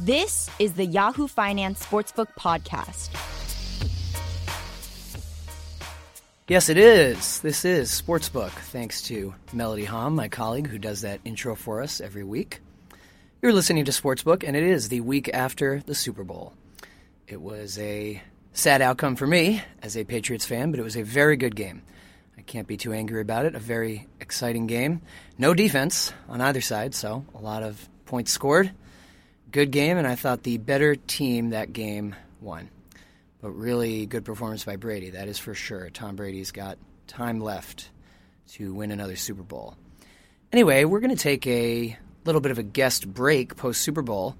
This 0.00 0.50
is 0.58 0.72
the 0.72 0.84
Yahoo 0.84 1.28
Finance 1.28 1.86
Sportsbook 1.86 2.26
Podcast. 2.36 3.10
Yes, 6.48 6.68
it 6.68 6.76
is. 6.76 7.38
This 7.40 7.64
is 7.64 7.90
Sportsbook, 7.90 8.50
thanks 8.50 9.02
to 9.02 9.34
Melody 9.52 9.84
Hahm, 9.84 10.16
my 10.16 10.26
colleague 10.26 10.66
who 10.66 10.78
does 10.78 11.02
that 11.02 11.20
intro 11.24 11.54
for 11.54 11.80
us 11.80 12.00
every 12.00 12.24
week. 12.24 12.60
You're 13.40 13.52
listening 13.52 13.84
to 13.84 13.92
Sportsbook, 13.92 14.42
and 14.44 14.56
it 14.56 14.64
is 14.64 14.88
the 14.88 15.00
week 15.00 15.30
after 15.32 15.80
the 15.86 15.94
Super 15.94 16.24
Bowl. 16.24 16.54
It 17.28 17.40
was 17.40 17.78
a 17.78 18.20
sad 18.52 18.82
outcome 18.82 19.14
for 19.14 19.28
me 19.28 19.62
as 19.80 19.96
a 19.96 20.02
Patriots 20.02 20.44
fan, 20.44 20.72
but 20.72 20.80
it 20.80 20.84
was 20.84 20.96
a 20.96 21.04
very 21.04 21.36
good 21.36 21.54
game. 21.54 21.82
I 22.36 22.42
can't 22.42 22.66
be 22.66 22.76
too 22.76 22.92
angry 22.92 23.20
about 23.20 23.46
it. 23.46 23.54
A 23.54 23.60
very 23.60 24.08
exciting 24.18 24.66
game. 24.66 25.02
No 25.38 25.54
defense 25.54 26.12
on 26.28 26.40
either 26.40 26.60
side, 26.60 26.96
so 26.96 27.24
a 27.32 27.38
lot 27.40 27.62
of 27.62 27.88
points 28.06 28.32
scored 28.32 28.72
good 29.54 29.70
game, 29.70 29.96
and 29.98 30.06
I 30.06 30.16
thought 30.16 30.42
the 30.42 30.58
better 30.58 30.96
team 30.96 31.50
that 31.50 31.72
game 31.72 32.16
won. 32.40 32.70
But 33.40 33.50
really 33.52 34.04
good 34.04 34.24
performance 34.24 34.64
by 34.64 34.74
Brady, 34.74 35.10
that 35.10 35.28
is 35.28 35.38
for 35.38 35.54
sure. 35.54 35.90
Tom 35.90 36.16
Brady's 36.16 36.50
got 36.50 36.76
time 37.06 37.38
left 37.38 37.88
to 38.54 38.74
win 38.74 38.90
another 38.90 39.14
Super 39.14 39.44
Bowl. 39.44 39.76
Anyway, 40.52 40.82
we're 40.84 40.98
going 40.98 41.14
to 41.14 41.22
take 41.22 41.46
a 41.46 41.96
little 42.24 42.40
bit 42.40 42.50
of 42.50 42.58
a 42.58 42.64
guest 42.64 43.06
break 43.06 43.54
post 43.54 43.80
Super 43.80 44.02
Bowl, 44.02 44.34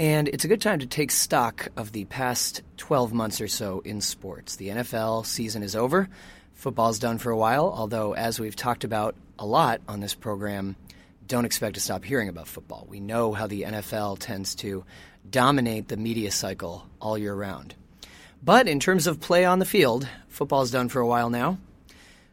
and 0.00 0.26
it's 0.26 0.44
a 0.44 0.48
good 0.48 0.60
time 0.60 0.80
to 0.80 0.86
take 0.86 1.12
stock 1.12 1.68
of 1.76 1.92
the 1.92 2.06
past 2.06 2.62
12 2.78 3.12
months 3.12 3.40
or 3.40 3.48
so 3.48 3.78
in 3.84 4.00
sports. 4.00 4.56
The 4.56 4.70
NFL 4.70 5.24
season 5.24 5.62
is 5.62 5.76
over. 5.76 6.08
Football's 6.54 6.98
done 6.98 7.18
for 7.18 7.30
a 7.30 7.36
while, 7.36 7.72
although, 7.72 8.12
as 8.12 8.40
we've 8.40 8.56
talked 8.56 8.82
about 8.82 9.14
a 9.38 9.46
lot 9.46 9.80
on 9.86 10.00
this 10.00 10.14
program, 10.16 10.74
don't 11.28 11.44
expect 11.44 11.74
to 11.74 11.80
stop 11.80 12.04
hearing 12.04 12.28
about 12.28 12.48
football. 12.48 12.86
We 12.88 13.00
know 13.00 13.34
how 13.34 13.46
the 13.46 13.62
NFL 13.62 14.18
tends 14.18 14.54
to 14.56 14.84
dominate 15.28 15.88
the 15.88 15.98
media 15.98 16.30
cycle 16.30 16.86
all 17.00 17.18
year 17.18 17.34
round. 17.34 17.74
But 18.42 18.66
in 18.66 18.80
terms 18.80 19.06
of 19.06 19.20
play 19.20 19.44
on 19.44 19.58
the 19.58 19.66
field, 19.66 20.08
football's 20.28 20.70
done 20.70 20.88
for 20.88 21.00
a 21.00 21.06
while 21.06 21.28
now. 21.28 21.58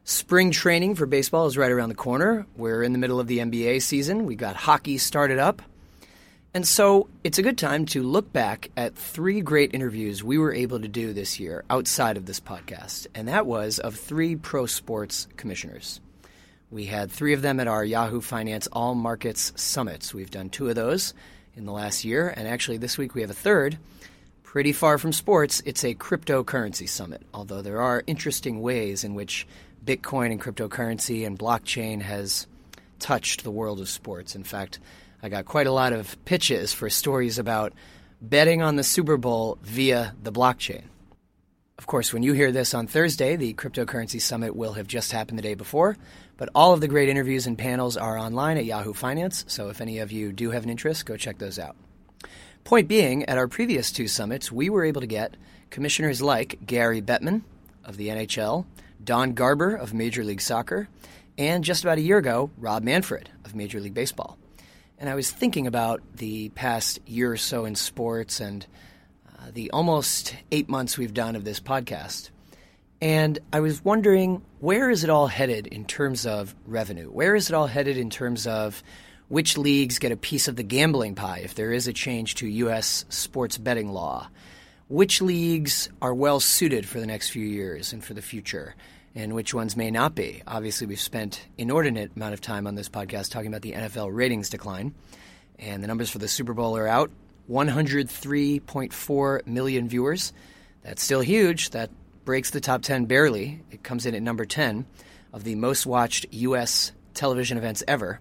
Spring 0.06 0.52
training 0.52 0.96
for 0.96 1.06
baseball 1.06 1.46
is 1.48 1.58
right 1.58 1.72
around 1.72 1.90
the 1.90 1.96
corner. 1.96 2.46
We're 2.56 2.84
in 2.84 2.94
the 2.94 3.00
middle 3.00 3.20
of 3.20 3.28
the 3.28 3.40
NBA 3.40 3.82
season. 3.82 4.26
We 4.26 4.36
got 4.36 4.56
hockey 4.56 4.98
started 4.98 5.40
up. 5.40 5.62
And 6.54 6.66
so 6.66 7.10
it's 7.24 7.38
a 7.38 7.44
good 7.44 7.58
time 7.58 7.86
to 7.88 8.02
look 8.02 8.32
back 8.32 8.70
at 8.78 8.96
three 8.96 9.42
great 9.42 9.74
interviews 9.74 10.24
we 10.24 10.38
were 10.38 10.54
able 10.54 10.80
to 10.80 10.88
do 10.88 11.12
this 11.12 11.38
year 11.38 11.66
outside 11.70 12.16
of 12.16 12.28
this 12.28 12.40
podcast. 12.40 13.08
And 13.14 13.28
that 13.28 13.46
was 13.46 13.78
of 13.78 13.96
three 13.96 14.38
pro 14.38 14.68
sports 14.68 15.28
commissioners. 15.36 16.00
We 16.72 16.86
had 16.86 17.12
three 17.12 17.34
of 17.34 17.44
them 17.44 17.60
at 17.60 17.68
our 17.68 17.86
Yahoo 17.86 18.22
Finance 18.22 18.68
All 18.72 18.96
Markets 18.96 19.54
Summits. 19.56 20.14
We've 20.14 20.32
done 20.32 20.50
two 20.50 20.68
of 20.68 20.76
those 20.76 21.14
in 21.56 21.66
the 21.66 21.72
last 21.72 22.04
year, 22.04 22.34
and 22.36 22.48
actually 22.48 22.78
this 22.78 22.98
week 22.98 23.14
we 23.14 23.22
have 23.22 23.30
a 23.30 23.36
third. 23.36 23.78
Pretty 24.42 24.74
far 24.74 24.98
from 24.98 25.14
sports, 25.14 25.62
it's 25.66 25.84
a 25.84 25.94
cryptocurrency 25.94 26.90
summit, 26.90 27.22
although 27.34 27.62
there 27.62 27.82
are 27.82 28.04
interesting 28.08 28.62
ways 28.62 29.04
in 29.04 29.14
which 29.14 29.46
Bitcoin 29.86 30.32
and 30.32 30.42
cryptocurrency 30.42 31.26
and 31.26 31.38
blockchain 31.38 32.02
has 32.02 32.48
touched 32.98 33.44
the 33.44 33.52
world 33.52 33.80
of 33.80 33.88
sports. 33.88 34.36
In 34.36 34.44
fact, 34.44 34.80
I 35.22 35.30
got 35.30 35.46
quite 35.46 35.68
a 35.68 35.72
lot 35.72 35.94
of 35.94 36.18
pitches 36.26 36.74
for 36.74 36.90
stories 36.90 37.38
about 37.38 37.74
betting 38.22 38.64
on 38.64 38.76
the 38.76 38.84
Super 38.84 39.18
Bowl 39.18 39.60
via 39.62 40.16
the 40.24 40.32
blockchain. 40.32 40.84
Of 41.78 41.88
course, 41.88 42.14
when 42.14 42.24
you 42.24 42.34
hear 42.34 42.52
this 42.52 42.74
on 42.74 42.88
Thursday, 42.88 43.36
the 43.36 43.54
cryptocurrency 43.54 44.22
summit 44.22 44.56
will 44.56 44.74
have 44.74 44.88
just 44.88 45.12
happened 45.12 45.38
the 45.38 45.44
day 45.44 45.56
before. 45.56 45.98
But 46.38 46.50
all 46.54 46.74
of 46.74 46.82
the 46.82 46.88
great 46.88 47.10
interviews 47.10 47.48
and 47.48 47.58
panels 47.58 47.96
are 47.96 48.18
online 48.18 48.58
at 48.58 48.66
Yahoo 48.66 48.94
Finance, 48.94 49.46
so 49.48 49.70
if 49.70 49.80
any 49.80 50.00
of 50.00 50.12
you 50.12 50.34
do 50.34 50.52
have 50.52 50.64
an 50.64 50.70
interest, 50.70 51.06
go 51.06 51.16
check 51.16 51.38
those 51.38 51.58
out. 51.58 51.76
Point 52.64 52.88
being, 52.88 53.24
at 53.26 53.38
our 53.38 53.48
previous 53.48 53.92
two 53.92 54.08
summits, 54.08 54.52
we 54.52 54.70
were 54.70 54.84
able 54.84 55.02
to 55.02 55.08
get 55.08 55.38
commissioners 55.70 56.22
like 56.22 56.66
Gary 56.66 57.02
Bettman 57.02 57.44
of 57.84 57.98
the 57.98 58.10
NHL, 58.10 58.66
Don 59.04 59.34
Garber 59.34 59.76
of 59.76 59.94
Major 59.94 60.24
League 60.24 60.42
Soccer, 60.42 60.90
and 61.38 61.64
just 61.64 61.84
about 61.84 61.98
a 61.98 62.02
year 62.02 62.18
ago, 62.18 62.50
Rob 62.58 62.84
Manfred 62.84 63.30
of 63.44 63.56
Major 63.56 63.80
League 63.80 63.94
Baseball. 63.94 64.38
And 64.98 65.10
I 65.10 65.16
was 65.16 65.30
thinking 65.30 65.68
about 65.68 66.02
the 66.16 66.50
past 66.50 67.00
year 67.06 67.32
or 67.32 67.38
so 67.38 67.66
in 67.66 67.76
sports 67.76 68.40
and 68.40 68.66
uh, 69.28 69.52
the 69.54 69.70
almost 69.72 70.36
eight 70.52 70.70
months 70.70 70.98
we've 70.98 71.14
done 71.14 71.36
of 71.36 71.44
this 71.44 71.60
podcast. 71.60 72.30
And 73.02 73.40
I 73.52 73.60
was 73.60 73.84
wondering 73.84 74.42
where 74.60 74.90
is 74.90 75.04
it 75.04 75.10
all 75.10 75.28
headed 75.28 75.68
in 75.68 75.86
terms 75.86 76.26
of 76.26 76.56
revenue? 76.66 77.10
Where 77.10 77.36
is 77.36 77.50
it 77.50 77.54
all 77.54 77.68
headed 77.68 77.98
in 77.98 78.10
terms 78.10 78.48
of 78.48 78.82
which 79.28 79.58
leagues 79.58 80.00
get 80.00 80.12
a 80.12 80.18
piece 80.18 80.48
of 80.48 80.56
the 80.56 80.64
gambling 80.64 81.16
pie 81.16 81.42
if 81.44 81.56
there 81.56 81.72
is 81.72 81.88
a 81.88 81.94
change 81.94 82.36
to 82.36 82.48
U.S. 82.48 83.06
sports 83.10 83.58
betting 83.58 83.90
law? 83.90 84.30
Which 84.88 85.22
leagues 85.22 85.90
are 86.02 86.14
well 86.14 86.40
suited 86.40 86.88
for 86.88 87.00
the 87.00 87.08
next 87.08 87.30
few 87.30 87.46
years 87.46 87.92
and 87.92 88.04
for 88.04 88.14
the 88.14 88.22
future? 88.22 88.76
And 89.16 89.34
which 89.34 89.54
ones 89.54 89.76
may 89.76 89.92
not 89.92 90.14
be? 90.14 90.44
Obviously, 90.46 90.88
we've 90.88 91.00
spent 91.00 91.48
inordinate 91.58 92.12
amount 92.16 92.34
of 92.34 92.42
time 92.42 92.68
on 92.68 92.76
this 92.76 92.90
podcast 92.90 93.32
talking 93.32 93.48
about 93.48 93.62
the 93.62 93.72
NFL 93.72 94.10
ratings 94.14 94.50
decline, 94.50 94.94
and 95.58 95.82
the 95.82 95.88
numbers 95.88 96.10
for 96.10 96.20
the 96.20 96.28
Super 96.28 96.54
Bowl 96.54 96.78
are 96.78 96.88
out: 96.88 97.12
103.4 97.50 99.48
million 99.48 99.88
viewers. 99.88 100.34
That's 100.84 101.02
still 101.02 101.22
huge. 101.22 101.72
That 101.72 101.90
breaks 102.26 102.50
the 102.50 102.60
top 102.60 102.82
10 102.82 103.06
barely. 103.06 103.62
It 103.72 103.84
comes 103.84 104.06
in 104.06 104.16
at 104.16 104.22
number 104.22 104.46
10 104.46 104.86
of 105.32 105.44
the 105.44 105.56
most 105.56 105.86
watched 105.86 106.26
U.S. 106.32 106.92
television 107.14 107.58
events 107.58 107.84
ever. 107.88 108.20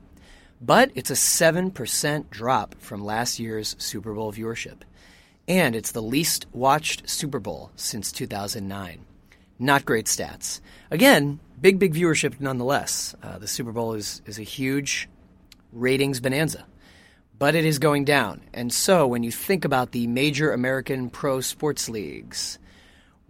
But 0.61 0.91
it's 0.95 1.11
a 1.11 1.15
7% 1.15 2.31
drop 2.31 2.75
from 2.79 3.05
last 3.05 3.39
year's 3.39 3.75
Super 3.79 4.15
Bowl 4.15 4.33
viewership. 4.33 4.83
And 5.49 5.75
it's 5.75 5.93
the 5.93 6.03
least 6.03 6.47
watched 6.53 7.09
Super 7.09 7.39
Bowl 7.39 7.71
since 7.77 8.13
2009. 8.13 9.05
Not 9.59 9.85
great 9.85 10.07
stats. 10.07 10.61
Again, 10.91 11.41
big, 11.61 11.79
big 11.79 11.95
viewership 11.95 12.41
nonetheless. 12.41 13.15
Uh, 13.23 13.39
the 13.39 13.49
Super 13.49 13.73
Bowl 13.73 13.95
is, 13.95 14.23
is 14.27 14.39
a 14.39 14.43
huge 14.43 15.09
ratings 15.73 16.21
bonanza. 16.21 16.67
But 17.39 17.55
it 17.55 17.65
is 17.65 17.79
going 17.79 18.05
down. 18.05 18.43
And 18.53 18.73
so 18.73 19.07
when 19.07 19.23
you 19.23 19.31
think 19.31 19.65
about 19.65 19.93
the 19.93 20.07
major 20.07 20.53
American 20.53 21.11
pro 21.11 21.41
sports 21.41 21.89
leagues, 21.89 22.59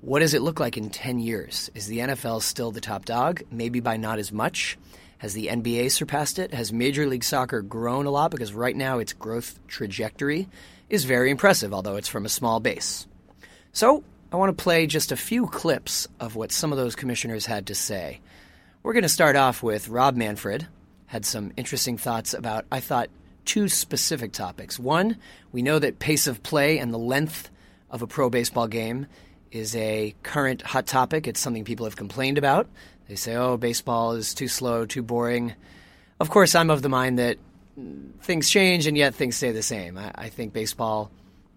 what 0.04 0.20
does 0.20 0.34
it 0.34 0.42
look 0.42 0.60
like 0.60 0.76
in 0.76 0.90
10 0.90 1.18
years? 1.18 1.70
Is 1.74 1.86
the 1.86 2.00
NFL 2.00 2.42
still 2.42 2.70
the 2.70 2.80
top 2.82 3.06
dog? 3.06 3.42
Maybe 3.50 3.80
by 3.80 3.96
not 3.96 4.18
as 4.18 4.30
much. 4.30 4.76
Has 5.16 5.32
the 5.32 5.46
NBA 5.46 5.90
surpassed 5.90 6.38
it? 6.38 6.52
Has 6.52 6.74
Major 6.74 7.06
League 7.06 7.24
Soccer 7.24 7.62
grown 7.62 8.04
a 8.04 8.10
lot? 8.10 8.30
Because 8.30 8.52
right 8.52 8.76
now 8.76 8.98
its 8.98 9.14
growth 9.14 9.58
trajectory 9.66 10.46
is 10.90 11.04
very 11.04 11.30
impressive, 11.30 11.72
although 11.72 11.96
it's 11.96 12.08
from 12.08 12.26
a 12.26 12.28
small 12.28 12.60
base. 12.60 13.06
So 13.72 14.04
I 14.30 14.36
want 14.36 14.54
to 14.54 14.62
play 14.62 14.86
just 14.86 15.10
a 15.10 15.16
few 15.16 15.46
clips 15.46 16.06
of 16.20 16.36
what 16.36 16.52
some 16.52 16.70
of 16.70 16.76
those 16.76 16.94
commissioners 16.94 17.46
had 17.46 17.68
to 17.68 17.74
say. 17.74 18.20
We're 18.82 18.92
going 18.92 19.04
to 19.04 19.08
start 19.08 19.36
off 19.36 19.62
with 19.62 19.88
Rob 19.88 20.16
Manfred. 20.16 20.68
Had 21.06 21.24
some 21.24 21.50
interesting 21.56 21.96
thoughts 21.96 22.34
about, 22.34 22.66
I 22.70 22.80
thought, 22.80 23.08
two 23.46 23.70
specific 23.70 24.32
topics. 24.32 24.78
One, 24.78 25.16
we 25.50 25.62
know 25.62 25.78
that 25.78 25.98
pace 25.98 26.26
of 26.26 26.42
play 26.42 26.78
and 26.78 26.92
the 26.92 26.98
length 26.98 27.48
of 27.90 28.02
a 28.02 28.06
pro 28.06 28.28
baseball 28.28 28.68
game 28.68 29.06
is 29.54 29.76
a 29.76 30.14
current 30.24 30.62
hot 30.62 30.84
topic. 30.84 31.28
It's 31.28 31.38
something 31.38 31.64
people 31.64 31.86
have 31.86 31.96
complained 31.96 32.38
about. 32.38 32.68
They 33.08 33.14
say, 33.14 33.36
oh, 33.36 33.56
baseball 33.56 34.12
is 34.12 34.34
too 34.34 34.48
slow, 34.48 34.84
too 34.84 35.02
boring. 35.02 35.54
Of 36.18 36.28
course, 36.28 36.54
I'm 36.56 36.70
of 36.70 36.82
the 36.82 36.88
mind 36.88 37.20
that 37.20 37.38
things 38.22 38.50
change 38.50 38.86
and 38.86 38.96
yet 38.96 39.14
things 39.14 39.36
stay 39.36 39.52
the 39.52 39.62
same. 39.62 39.96
I, 39.96 40.10
I 40.14 40.28
think 40.28 40.52
baseball, 40.52 41.10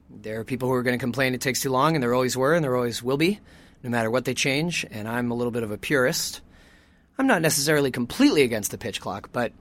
there 0.10 0.40
are 0.40 0.44
people 0.44 0.68
who 0.68 0.76
are 0.76 0.84
going 0.84 0.98
to 0.98 1.04
complain 1.04 1.34
it 1.34 1.42
takes 1.42 1.62
too 1.62 1.72
long, 1.72 1.96
and 1.96 2.04
there 2.04 2.14
always 2.14 2.38
were 2.38 2.54
and 2.54 2.64
there 2.64 2.76
always 2.76 3.02
will 3.02 3.18
be, 3.18 3.40
no 3.84 3.90
matter 3.90 4.12
what 4.12 4.26
they 4.26 4.36
change. 4.36 4.86
And 4.92 5.08
I'm 5.08 5.32
a 5.32 5.36
little 5.36 5.52
bit 5.52 5.64
of 5.64 5.72
a 5.72 5.78
purist. 5.78 6.42
I'm 7.18 7.28
not 7.28 7.42
necessarily 7.42 7.90
completely 7.90 8.44
against 8.44 8.70
the 8.70 8.78
pitch 8.78 9.02
clock, 9.02 9.30
but 9.32 9.54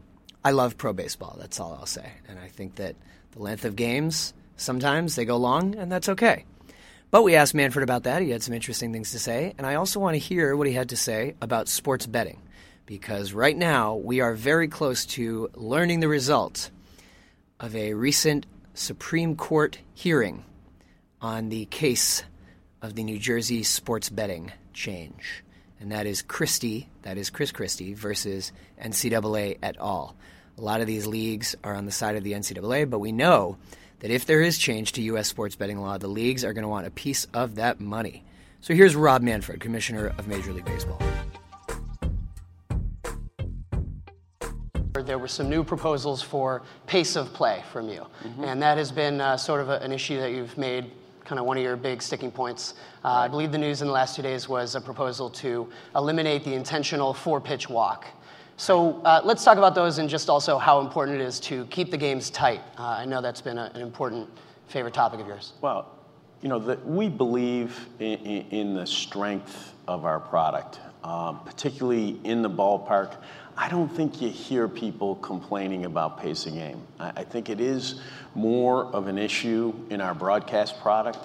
I 0.44 0.50
love 0.50 0.76
pro 0.76 0.92
baseball. 0.92 1.36
That's 1.40 1.58
all 1.58 1.74
I'll 1.78 1.86
say. 1.86 2.10
And 2.28 2.38
I 2.38 2.48
think 2.48 2.74
that 2.76 2.96
the 3.32 3.40
length 3.40 3.64
of 3.64 3.76
games, 3.76 4.34
sometimes 4.56 5.16
they 5.16 5.24
go 5.24 5.38
long, 5.38 5.74
and 5.74 5.90
that's 5.90 6.10
okay. 6.10 6.44
But 7.10 7.22
we 7.22 7.36
asked 7.36 7.54
Manfred 7.54 7.82
about 7.82 8.04
that. 8.04 8.22
He 8.22 8.30
had 8.30 8.42
some 8.42 8.54
interesting 8.54 8.92
things 8.92 9.12
to 9.12 9.18
say. 9.18 9.54
And 9.58 9.66
I 9.66 9.76
also 9.76 10.00
want 10.00 10.14
to 10.14 10.18
hear 10.18 10.56
what 10.56 10.66
he 10.66 10.72
had 10.72 10.88
to 10.90 10.96
say 10.96 11.34
about 11.40 11.68
sports 11.68 12.06
betting. 12.06 12.42
Because 12.84 13.32
right 13.32 13.56
now, 13.56 13.96
we 13.96 14.20
are 14.20 14.34
very 14.34 14.68
close 14.68 15.06
to 15.06 15.50
learning 15.54 16.00
the 16.00 16.08
result 16.08 16.70
of 17.58 17.74
a 17.74 17.94
recent 17.94 18.46
Supreme 18.74 19.36
Court 19.36 19.78
hearing 19.94 20.44
on 21.20 21.48
the 21.48 21.64
case 21.66 22.22
of 22.82 22.94
the 22.94 23.02
New 23.02 23.18
Jersey 23.18 23.62
sports 23.62 24.10
betting 24.10 24.52
change. 24.72 25.42
And 25.80 25.92
that 25.92 26.06
is 26.06 26.22
Christie, 26.22 26.88
that 27.02 27.18
is 27.18 27.30
Chris 27.30 27.52
Christie, 27.52 27.94
versus 27.94 28.52
NCAA 28.82 29.58
et 29.62 29.76
al. 29.78 30.14
A 30.58 30.60
lot 30.60 30.80
of 30.80 30.86
these 30.86 31.06
leagues 31.06 31.56
are 31.64 31.74
on 31.74 31.86
the 31.86 31.92
side 31.92 32.16
of 32.16 32.24
the 32.24 32.32
NCAA, 32.32 32.88
but 32.88 32.98
we 32.98 33.12
know 33.12 33.58
that 34.00 34.10
if 34.10 34.26
there 34.26 34.42
is 34.42 34.58
change 34.58 34.92
to 34.92 35.02
U.S. 35.02 35.28
sports 35.28 35.56
betting 35.56 35.78
law, 35.78 35.98
the 35.98 36.08
leagues 36.08 36.44
are 36.44 36.52
going 36.52 36.62
to 36.62 36.68
want 36.68 36.86
a 36.86 36.90
piece 36.90 37.26
of 37.32 37.54
that 37.56 37.80
money. 37.80 38.24
So 38.60 38.74
here's 38.74 38.96
Rob 38.96 39.22
Manfred, 39.22 39.60
Commissioner 39.60 40.12
of 40.18 40.28
Major 40.28 40.52
League 40.52 40.64
Baseball. 40.64 41.00
there 45.06 45.18
were 45.18 45.28
some 45.28 45.48
new 45.48 45.62
proposals 45.62 46.20
for 46.20 46.62
pace 46.86 47.16
of 47.16 47.32
play 47.32 47.62
from 47.72 47.88
you. 47.88 48.06
Mm-hmm. 48.24 48.44
And 48.44 48.62
that 48.62 48.76
has 48.76 48.90
been 48.90 49.20
uh, 49.20 49.36
sort 49.36 49.60
of 49.60 49.68
a, 49.68 49.78
an 49.78 49.92
issue 49.92 50.18
that 50.18 50.32
you've 50.32 50.56
made 50.58 50.90
kind 51.24 51.38
of 51.38 51.46
one 51.46 51.56
of 51.56 51.62
your 51.62 51.76
big 51.76 52.02
sticking 52.02 52.30
points. 52.30 52.74
Uh, 53.04 53.08
I 53.08 53.28
believe 53.28 53.52
the 53.52 53.58
news 53.58 53.82
in 53.82 53.88
the 53.88 53.92
last 53.92 54.16
two 54.16 54.22
days 54.22 54.48
was 54.48 54.74
a 54.74 54.80
proposal 54.80 55.28
to 55.30 55.68
eliminate 55.94 56.44
the 56.44 56.54
intentional 56.54 57.12
four 57.12 57.40
pitch 57.40 57.68
walk. 57.68 58.06
So 58.56 59.02
uh, 59.02 59.20
let's 59.22 59.44
talk 59.44 59.58
about 59.58 59.74
those 59.74 59.98
and 59.98 60.08
just 60.08 60.30
also 60.30 60.56
how 60.56 60.80
important 60.80 61.20
it 61.20 61.24
is 61.24 61.38
to 61.40 61.66
keep 61.66 61.90
the 61.90 61.98
games 61.98 62.30
tight. 62.30 62.62
Uh, 62.78 62.84
I 62.84 63.04
know 63.04 63.20
that's 63.20 63.42
been 63.42 63.58
a, 63.58 63.70
an 63.74 63.82
important 63.82 64.28
favorite 64.68 64.94
topic 64.94 65.20
of 65.20 65.26
yours. 65.26 65.52
Well, 65.60 65.92
you 66.40 66.48
know, 66.48 66.58
the, 66.58 66.76
we 66.84 67.08
believe 67.08 67.88
in, 67.98 68.16
in, 68.50 68.74
the 68.74 68.86
strength 68.86 69.74
of 69.88 70.04
our 70.04 70.20
product, 70.20 70.80
um, 71.04 71.40
particularly 71.44 72.18
in 72.24 72.42
the 72.42 72.50
ballpark. 72.50 73.16
I 73.58 73.68
don't 73.68 73.88
think 73.88 74.20
you 74.20 74.28
hear 74.30 74.68
people 74.68 75.16
complaining 75.16 75.84
about 75.84 76.20
pace 76.20 76.46
of 76.46 76.54
game. 76.54 76.82
I, 76.98 77.12
I 77.16 77.24
think 77.24 77.48
it 77.48 77.60
is 77.60 78.00
more 78.34 78.86
of 78.86 79.06
an 79.06 79.18
issue 79.18 79.74
in 79.90 80.00
our 80.00 80.14
broadcast 80.14 80.80
product. 80.80 81.18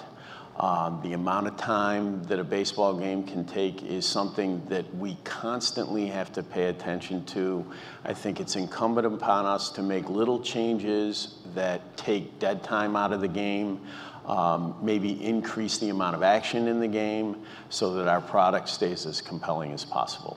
Um, 0.58 1.00
the 1.02 1.14
amount 1.14 1.46
of 1.46 1.56
time 1.56 2.22
that 2.24 2.38
a 2.38 2.44
baseball 2.44 2.94
game 2.94 3.24
can 3.24 3.44
take 3.44 3.82
is 3.82 4.06
something 4.06 4.62
that 4.66 4.94
we 4.96 5.16
constantly 5.24 6.06
have 6.06 6.30
to 6.32 6.42
pay 6.42 6.66
attention 6.66 7.24
to. 7.26 7.64
I 8.04 8.12
think 8.12 8.38
it's 8.38 8.54
incumbent 8.54 9.06
upon 9.06 9.46
us 9.46 9.70
to 9.70 9.82
make 9.82 10.10
little 10.10 10.40
changes 10.40 11.38
that 11.54 11.96
take 11.96 12.38
dead 12.38 12.62
time 12.62 12.96
out 12.96 13.14
of 13.14 13.22
the 13.22 13.28
game, 13.28 13.80
um, 14.26 14.76
maybe 14.82 15.24
increase 15.24 15.78
the 15.78 15.88
amount 15.88 16.16
of 16.16 16.22
action 16.22 16.68
in 16.68 16.80
the 16.80 16.88
game 16.88 17.44
so 17.70 17.94
that 17.94 18.06
our 18.06 18.20
product 18.20 18.68
stays 18.68 19.06
as 19.06 19.22
compelling 19.22 19.72
as 19.72 19.86
possible. 19.86 20.36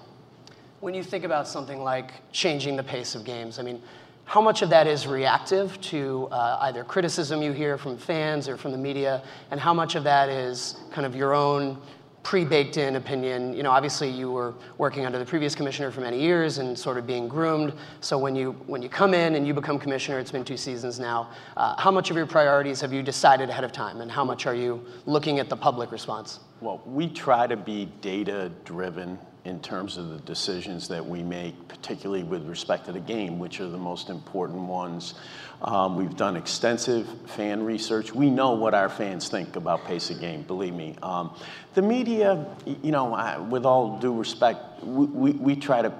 When 0.79 0.93
you 0.93 1.03
think 1.03 1.25
about 1.25 1.45
something 1.45 1.83
like 1.83 2.13
changing 2.31 2.77
the 2.77 2.83
pace 2.83 3.15
of 3.15 3.25
games, 3.25 3.59
I 3.59 3.63
mean, 3.63 3.81
how 4.25 4.41
much 4.41 4.61
of 4.61 4.69
that 4.71 4.87
is 4.87 5.07
reactive 5.07 5.79
to 5.81 6.27
uh, 6.31 6.57
either 6.61 6.83
criticism 6.83 7.41
you 7.41 7.51
hear 7.51 7.77
from 7.77 7.97
fans 7.97 8.49
or 8.49 8.57
from 8.57 8.71
the 8.71 8.77
media, 8.77 9.21
and 9.51 9.59
how 9.59 9.73
much 9.73 9.95
of 9.95 10.03
that 10.03 10.29
is 10.29 10.75
kind 10.91 11.05
of 11.05 11.15
your 11.15 11.33
own 11.33 11.77
pre-baked 12.23 12.77
in 12.77 12.95
opinion. 12.95 13.53
You 13.53 13.61
know, 13.61 13.69
obviously 13.69 14.09
you 14.09 14.31
were 14.31 14.55
working 14.79 15.05
under 15.05 15.19
the 15.19 15.25
previous 15.25 15.53
commissioner 15.53 15.91
for 15.91 16.01
many 16.01 16.19
years 16.19 16.57
and 16.57 16.77
sort 16.77 16.97
of 16.97 17.05
being 17.05 17.27
groomed. 17.27 17.71
So 18.01 18.17
when 18.17 18.35
you 18.35 18.53
when 18.65 18.81
you 18.81 18.89
come 18.89 19.13
in 19.13 19.35
and 19.35 19.45
you 19.45 19.53
become 19.53 19.77
commissioner, 19.77 20.17
it's 20.17 20.31
been 20.31 20.43
two 20.43 20.57
seasons 20.57 20.99
now. 20.99 21.29
Uh, 21.55 21.79
how 21.79 21.91
much 21.91 22.09
of 22.09 22.17
your 22.17 22.25
priorities 22.25 22.81
have 22.81 22.91
you 22.91 23.03
decided 23.03 23.51
ahead 23.51 23.63
of 23.63 23.71
time, 23.71 24.01
and 24.01 24.11
how 24.11 24.25
much 24.25 24.47
are 24.47 24.55
you 24.55 24.83
looking 25.05 25.37
at 25.37 25.49
the 25.49 25.55
public 25.55 25.91
response? 25.91 26.39
Well, 26.61 26.81
we 26.83 27.09
try 27.09 27.45
to 27.45 27.55
be 27.55 27.85
data 28.01 28.51
driven 28.63 29.19
in 29.45 29.59
terms 29.59 29.97
of 29.97 30.09
the 30.09 30.17
decisions 30.19 30.87
that 30.87 31.05
we 31.05 31.21
make, 31.21 31.67
particularly 31.67 32.23
with 32.23 32.47
respect 32.47 32.85
to 32.85 32.91
the 32.91 32.99
game, 32.99 33.37
which 33.37 33.61
are 33.61 33.67
the 33.67 33.77
most 33.77 34.09
important 34.09 34.63
ones. 34.63 35.13
Um, 35.61 35.95
we've 35.95 36.17
done 36.17 36.35
extensive 36.35 37.07
fan 37.27 37.63
research. 37.63 38.13
We 38.13 38.31
know 38.31 38.51
what 38.53 38.73
our 38.73 38.89
fans 38.89 39.29
think 39.29 39.55
about 39.55 39.85
pace 39.85 40.09
of 40.09 40.19
game, 40.19 40.41
believe 40.41 40.73
me. 40.73 40.95
Um, 41.03 41.35
the 41.75 41.83
media, 41.83 42.43
you 42.65 42.91
know, 42.91 43.13
I, 43.13 43.37
with 43.37 43.65
all 43.65 43.99
due 43.99 44.17
respect, 44.17 44.83
we, 44.83 45.05
we, 45.05 45.31
we 45.31 45.55
try 45.55 45.83
to 45.83 45.93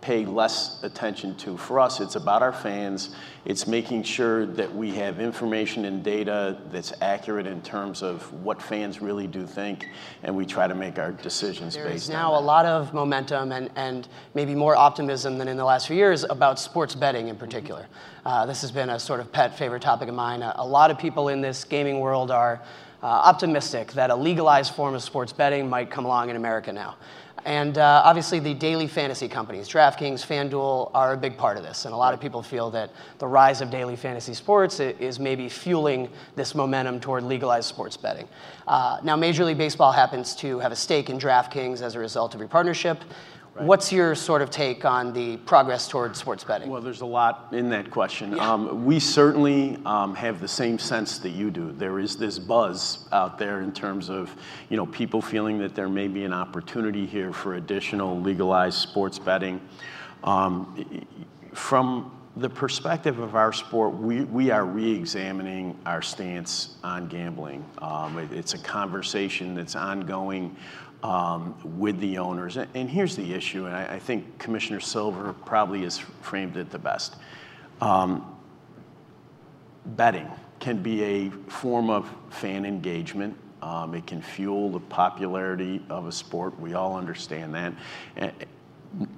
pay 0.00 0.24
less 0.24 0.82
attention 0.84 1.34
to. 1.36 1.56
For 1.56 1.80
us, 1.80 2.00
it's 2.00 2.14
about 2.14 2.42
our 2.42 2.52
fans. 2.52 3.16
It's 3.44 3.66
making 3.66 4.04
sure 4.04 4.46
that 4.46 4.72
we 4.72 4.92
have 4.92 5.20
information 5.20 5.86
and 5.86 6.04
data 6.04 6.58
that's 6.70 6.92
accurate 7.00 7.46
in 7.46 7.60
terms 7.62 8.02
of 8.02 8.32
what 8.32 8.62
fans 8.62 9.02
really 9.02 9.26
do 9.26 9.46
think, 9.46 9.88
and 10.22 10.36
we 10.36 10.46
try 10.46 10.68
to 10.68 10.74
make 10.74 10.98
our 10.98 11.10
decisions 11.10 11.74
there 11.74 11.84
based 11.84 12.08
on 12.08 12.12
there's 12.14 12.22
now 12.22 12.38
a 12.38 12.40
lot 12.40 12.64
of 12.64 12.94
momentum 12.94 13.50
and, 13.52 13.70
and 13.74 14.08
maybe 14.34 14.54
more 14.54 14.76
optimism 14.76 15.36
than 15.36 15.48
in 15.48 15.56
the 15.56 15.64
last 15.64 15.88
few 15.88 15.96
years 15.96 16.24
about 16.24 16.60
sports 16.60 16.94
betting 16.94 17.28
in 17.28 17.36
particular. 17.36 17.86
Uh, 18.24 18.46
this 18.46 18.60
has 18.60 18.70
been 18.70 18.90
a 18.90 19.00
sort 19.00 19.20
of 19.20 19.32
pet 19.32 19.56
favorite 19.58 19.82
topic 19.82 20.08
of 20.08 20.14
mine. 20.14 20.42
A, 20.42 20.52
a 20.56 20.66
lot 20.66 20.90
of 20.90 20.98
people 20.98 21.28
in 21.28 21.40
this 21.40 21.64
gaming 21.64 21.98
world 21.98 22.30
are 22.30 22.62
uh, 23.02 23.06
optimistic 23.06 23.92
that 23.92 24.10
a 24.10 24.14
legalized 24.14 24.74
form 24.74 24.94
of 24.94 25.02
sports 25.02 25.32
betting 25.32 25.68
might 25.68 25.90
come 25.90 26.04
along 26.04 26.30
in 26.30 26.36
America 26.36 26.72
now. 26.72 26.96
And 27.44 27.78
uh, 27.78 28.02
obviously, 28.04 28.40
the 28.40 28.54
daily 28.54 28.86
fantasy 28.86 29.28
companies, 29.28 29.68
DraftKings, 29.68 30.26
FanDuel, 30.26 30.90
are 30.94 31.12
a 31.12 31.16
big 31.16 31.36
part 31.36 31.56
of 31.56 31.62
this. 31.62 31.84
And 31.84 31.94
a 31.94 31.96
lot 31.96 32.14
of 32.14 32.20
people 32.20 32.42
feel 32.42 32.70
that 32.70 32.90
the 33.18 33.26
rise 33.26 33.60
of 33.60 33.70
daily 33.70 33.96
fantasy 33.96 34.34
sports 34.34 34.80
is 34.80 35.18
maybe 35.18 35.48
fueling 35.48 36.08
this 36.36 36.54
momentum 36.54 37.00
toward 37.00 37.24
legalized 37.24 37.68
sports 37.68 37.96
betting. 37.96 38.28
Uh, 38.66 38.98
now, 39.02 39.16
Major 39.16 39.44
League 39.44 39.58
Baseball 39.58 39.92
happens 39.92 40.34
to 40.36 40.58
have 40.58 40.72
a 40.72 40.76
stake 40.76 41.10
in 41.10 41.18
DraftKings 41.18 41.80
as 41.80 41.94
a 41.94 41.98
result 41.98 42.34
of 42.34 42.40
your 42.40 42.48
partnership. 42.48 43.02
Right. 43.58 43.66
What's 43.66 43.90
your 43.92 44.14
sort 44.14 44.40
of 44.40 44.50
take 44.50 44.84
on 44.84 45.12
the 45.12 45.36
progress 45.38 45.88
toward 45.88 46.16
sports 46.16 46.44
betting? 46.44 46.70
Well, 46.70 46.80
there's 46.80 47.00
a 47.00 47.06
lot 47.06 47.48
in 47.50 47.68
that 47.70 47.90
question. 47.90 48.36
Yeah. 48.36 48.52
Um, 48.52 48.84
we 48.84 49.00
certainly 49.00 49.78
um, 49.84 50.14
have 50.14 50.40
the 50.40 50.46
same 50.46 50.78
sense 50.78 51.18
that 51.18 51.30
you 51.30 51.50
do. 51.50 51.72
There 51.72 51.98
is 51.98 52.16
this 52.16 52.38
buzz 52.38 53.08
out 53.10 53.36
there 53.36 53.60
in 53.62 53.72
terms 53.72 54.10
of, 54.10 54.30
you 54.68 54.76
know, 54.76 54.86
people 54.86 55.20
feeling 55.20 55.58
that 55.58 55.74
there 55.74 55.88
may 55.88 56.06
be 56.06 56.22
an 56.22 56.32
opportunity 56.32 57.04
here 57.04 57.32
for 57.32 57.54
additional 57.54 58.20
legalized 58.20 58.78
sports 58.78 59.18
betting. 59.18 59.60
Um, 60.22 61.04
from 61.52 62.16
the 62.36 62.48
perspective 62.48 63.18
of 63.18 63.34
our 63.34 63.52
sport, 63.52 63.94
we, 63.94 64.20
we 64.20 64.50
are 64.52 64.64
re-examining 64.64 65.76
our 65.84 66.00
stance 66.00 66.76
on 66.84 67.08
gambling. 67.08 67.64
Um, 67.78 68.18
it, 68.18 68.30
it's 68.30 68.54
a 68.54 68.58
conversation 68.58 69.56
that's 69.56 69.74
ongoing 69.74 70.56
um, 71.02 71.54
with 71.78 72.00
the 72.00 72.18
owners. 72.18 72.56
And 72.56 72.90
here's 72.90 73.16
the 73.16 73.32
issue, 73.32 73.66
and 73.66 73.74
I, 73.74 73.94
I, 73.94 73.98
think 73.98 74.38
Commissioner 74.38 74.80
Silver 74.80 75.32
probably 75.32 75.82
has 75.82 75.98
framed 75.98 76.56
it 76.56 76.70
the 76.70 76.78
best. 76.78 77.16
Um, 77.80 78.36
betting 79.86 80.28
can 80.58 80.82
be 80.82 81.02
a 81.04 81.30
form 81.30 81.88
of 81.88 82.12
fan 82.30 82.64
engagement. 82.64 83.36
Um, 83.62 83.94
it 83.94 84.06
can 84.06 84.20
fuel 84.20 84.70
the 84.70 84.80
popularity 84.80 85.84
of 85.88 86.06
a 86.06 86.12
sport. 86.12 86.58
We 86.58 86.74
all 86.74 86.96
understand 86.96 87.54
that. 87.54 88.34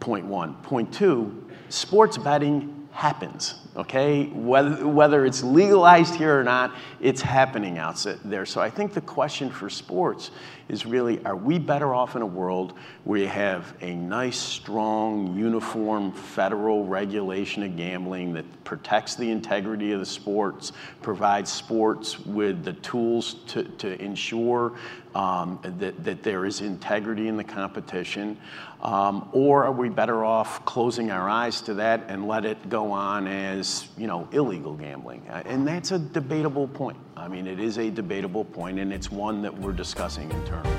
point 0.01 0.27
one. 0.27 0.55
Point 0.63 0.93
two, 0.93 1.51
sports 1.71 2.19
betting 2.19 2.80
happens, 2.93 3.55
okay? 3.77 4.27
Whether, 4.27 4.87
whether 4.87 5.25
it's 5.25 5.43
legalized 5.43 6.15
here 6.17 6.39
or 6.39 6.45
not, 6.45 6.75
it's 7.01 7.23
happening 7.23 7.79
out 7.79 8.05
there. 8.25 8.45
So 8.45 8.61
I 8.61 8.69
think 8.69 8.95
the 8.95 9.01
question 9.01 9.49
for 9.49 9.71
sports 9.71 10.31
is 10.69 10.87
really 10.87 11.25
are 11.25 11.37
we 11.37 11.59
better 11.59 11.95
off 11.95 12.15
in 12.15 12.23
a 12.23 12.27
world 12.27 12.75
where 13.05 13.19
you 13.21 13.27
have 13.27 13.75
a 13.81 13.95
nice, 13.95 14.39
strong, 14.39 15.37
uniform 15.37 16.13
federal 16.13 16.85
regulation 16.85 17.63
of 17.63 17.77
gambling 17.77 18.33
that 18.35 18.65
protects 18.65 19.17
the 19.17 19.29
integrity 19.29 19.93
of 19.93 20.01
the 20.01 20.07
sports, 20.07 20.73
provides 21.03 21.51
sports 21.51 22.21
with 22.21 22.65
the 22.65 22.73
tools 22.75 23.35
to, 23.49 23.65
to 23.65 24.01
ensure 24.01 24.73
um, 25.15 25.59
that, 25.79 26.05
that 26.05 26.23
there 26.23 26.47
is 26.47 26.61
integrity 26.61 27.27
in 27.27 27.37
the 27.37 27.45
competition? 27.45 28.37
Um, 28.83 29.29
or 29.33 29.65
are 29.65 29.73
we 29.73 29.89
better 29.89 30.25
off 30.25 30.65
closing 30.65 31.11
our 31.11 31.29
eyes 31.29 31.61
to 31.63 31.75
that 31.75 32.05
and 32.09 32.27
let 32.27 32.45
it 32.45 32.69
go 32.69 32.80
on 32.87 33.27
as, 33.27 33.89
you 33.97 34.07
know, 34.07 34.29
illegal 34.33 34.75
gambling? 34.75 35.29
Uh, 35.29 35.43
and 35.47 35.67
that's 35.67 35.93
a 35.93 35.99
debatable 35.99 36.69
point. 36.69 36.99
I 37.17 37.29
mean, 37.29 37.47
it 37.47 37.61
is 37.61 37.79
a 37.79 37.91
debatable 37.91 38.45
point, 38.45 38.79
and 38.79 38.93
it's 38.93 39.11
one 39.11 39.43
that 39.43 39.57
we're 39.59 39.73
discussing 39.73 40.31
internally. 40.31 40.77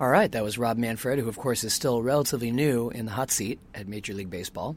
All 0.00 0.08
right, 0.08 0.32
that 0.32 0.42
was 0.42 0.56
Rob 0.56 0.78
Manfred, 0.78 1.18
who, 1.18 1.28
of 1.28 1.36
course, 1.36 1.62
is 1.62 1.74
still 1.74 2.02
relatively 2.02 2.50
new 2.50 2.88
in 2.88 3.04
the 3.04 3.12
hot 3.12 3.30
seat 3.30 3.58
at 3.74 3.86
Major 3.86 4.14
League 4.14 4.30
Baseball. 4.30 4.74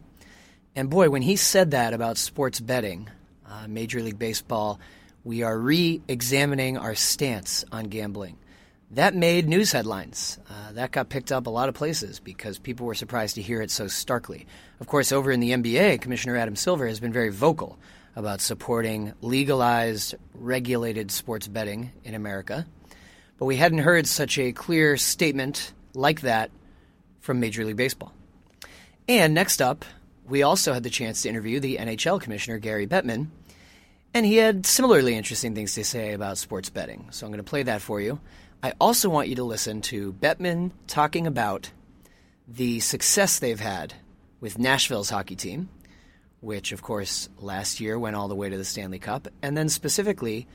And 0.75 0.89
boy, 0.89 1.09
when 1.09 1.21
he 1.21 1.37
said 1.37 1.71
that 1.71 1.93
about 1.93 2.17
sports 2.17 2.59
betting, 2.59 3.09
uh, 3.47 3.67
Major 3.69 4.01
League 4.01 4.19
Baseball, 4.19 4.81
we 5.23 5.43
are 5.43 5.57
re 5.57 6.01
examining 6.09 6.77
our 6.77 6.93
stance 6.93 7.63
on 7.71 7.85
gambling. 7.85 8.37
That 8.93 9.15
made 9.15 9.49
news 9.49 9.71
headlines. 9.71 10.37
Uh, 10.47 10.73
that 10.73 10.91
got 10.91 11.09
picked 11.09 11.31
up 11.31 11.47
a 11.47 11.49
lot 11.49 11.67
of 11.67 11.73
places 11.73 12.19
because 12.19 12.59
people 12.59 12.85
were 12.85 12.93
surprised 12.93 13.33
to 13.35 13.41
hear 13.41 13.59
it 13.59 13.71
so 13.71 13.87
starkly. 13.87 14.45
Of 14.79 14.85
course, 14.85 15.11
over 15.11 15.31
in 15.31 15.39
the 15.39 15.49
NBA, 15.49 15.99
Commissioner 15.99 16.37
Adam 16.37 16.55
Silver 16.55 16.85
has 16.85 16.99
been 16.99 17.11
very 17.11 17.29
vocal 17.29 17.79
about 18.15 18.39
supporting 18.39 19.13
legalized, 19.21 20.13
regulated 20.35 21.09
sports 21.09 21.47
betting 21.47 21.91
in 22.03 22.13
America. 22.13 22.67
But 23.39 23.45
we 23.45 23.55
hadn't 23.55 23.79
heard 23.79 24.05
such 24.05 24.37
a 24.37 24.51
clear 24.51 24.95
statement 24.97 25.73
like 25.95 26.21
that 26.21 26.51
from 27.19 27.39
Major 27.39 27.65
League 27.65 27.77
Baseball. 27.77 28.13
And 29.09 29.33
next 29.33 29.59
up, 29.59 29.85
we 30.29 30.43
also 30.43 30.71
had 30.71 30.83
the 30.83 30.91
chance 30.91 31.23
to 31.23 31.29
interview 31.29 31.59
the 31.59 31.77
NHL 31.77 32.21
Commissioner 32.21 32.59
Gary 32.59 32.85
Bettman, 32.85 33.29
and 34.13 34.23
he 34.23 34.35
had 34.35 34.67
similarly 34.67 35.15
interesting 35.15 35.55
things 35.55 35.73
to 35.73 35.83
say 35.83 36.13
about 36.13 36.37
sports 36.37 36.69
betting. 36.69 37.07
So 37.09 37.25
I'm 37.25 37.31
going 37.31 37.43
to 37.43 37.49
play 37.49 37.63
that 37.63 37.81
for 37.81 37.99
you. 37.99 38.19
I 38.65 38.71
also 38.79 39.09
want 39.09 39.27
you 39.27 39.35
to 39.35 39.43
listen 39.43 39.81
to 39.81 40.13
Bettman 40.13 40.71
talking 40.87 41.27
about 41.27 41.69
the 42.47 42.79
success 42.79 43.39
they've 43.39 43.59
had 43.59 43.93
with 44.39 44.57
Nashville's 44.57 45.09
hockey 45.09 45.35
team, 45.35 45.67
which, 46.39 46.71
of 46.71 46.81
course, 46.81 47.27
last 47.39 47.81
year 47.81 47.99
went 47.99 48.15
all 48.15 48.29
the 48.29 48.35
way 48.35 48.47
to 48.47 48.55
the 48.55 48.63
Stanley 48.63 48.99
Cup, 48.99 49.27
and 49.41 49.57
then 49.57 49.67
specifically 49.67 50.47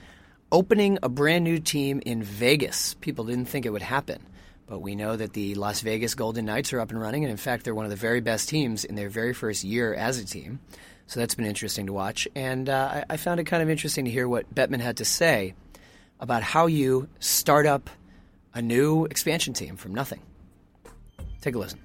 opening 0.50 0.98
a 1.02 1.10
brand 1.10 1.44
new 1.44 1.58
team 1.58 2.00
in 2.06 2.22
Vegas. 2.22 2.94
People 2.94 3.26
didn't 3.26 3.44
think 3.44 3.66
it 3.66 3.72
would 3.72 3.82
happen, 3.82 4.22
But 4.68 4.80
we 4.80 4.94
know 4.94 5.16
that 5.16 5.32
the 5.32 5.54
Las 5.54 5.80
Vegas 5.80 6.14
Golden 6.14 6.44
Knights 6.44 6.74
are 6.74 6.80
up 6.80 6.90
and 6.90 7.00
running, 7.00 7.24
and 7.24 7.30
in 7.30 7.38
fact, 7.38 7.64
they're 7.64 7.74
one 7.74 7.86
of 7.86 7.90
the 7.90 7.96
very 7.96 8.20
best 8.20 8.50
teams 8.50 8.84
in 8.84 8.96
their 8.96 9.08
very 9.08 9.32
first 9.32 9.64
year 9.64 9.94
as 9.94 10.18
a 10.18 10.26
team. 10.26 10.60
So 11.06 11.20
that's 11.20 11.34
been 11.34 11.46
interesting 11.46 11.86
to 11.86 11.94
watch. 11.94 12.28
And 12.34 12.68
uh, 12.68 13.02
I, 13.08 13.14
I 13.14 13.16
found 13.16 13.40
it 13.40 13.44
kind 13.44 13.62
of 13.62 13.70
interesting 13.70 14.04
to 14.04 14.10
hear 14.10 14.28
what 14.28 14.54
Bettman 14.54 14.80
had 14.80 14.98
to 14.98 15.06
say 15.06 15.54
about 16.20 16.42
how 16.42 16.66
you 16.66 17.08
start 17.18 17.64
up 17.64 17.88
a 18.54 18.62
new 18.62 19.04
expansion 19.06 19.52
team 19.52 19.76
from 19.76 19.94
nothing. 19.94 20.20
Take 21.40 21.54
a 21.54 21.58
listen. 21.58 21.80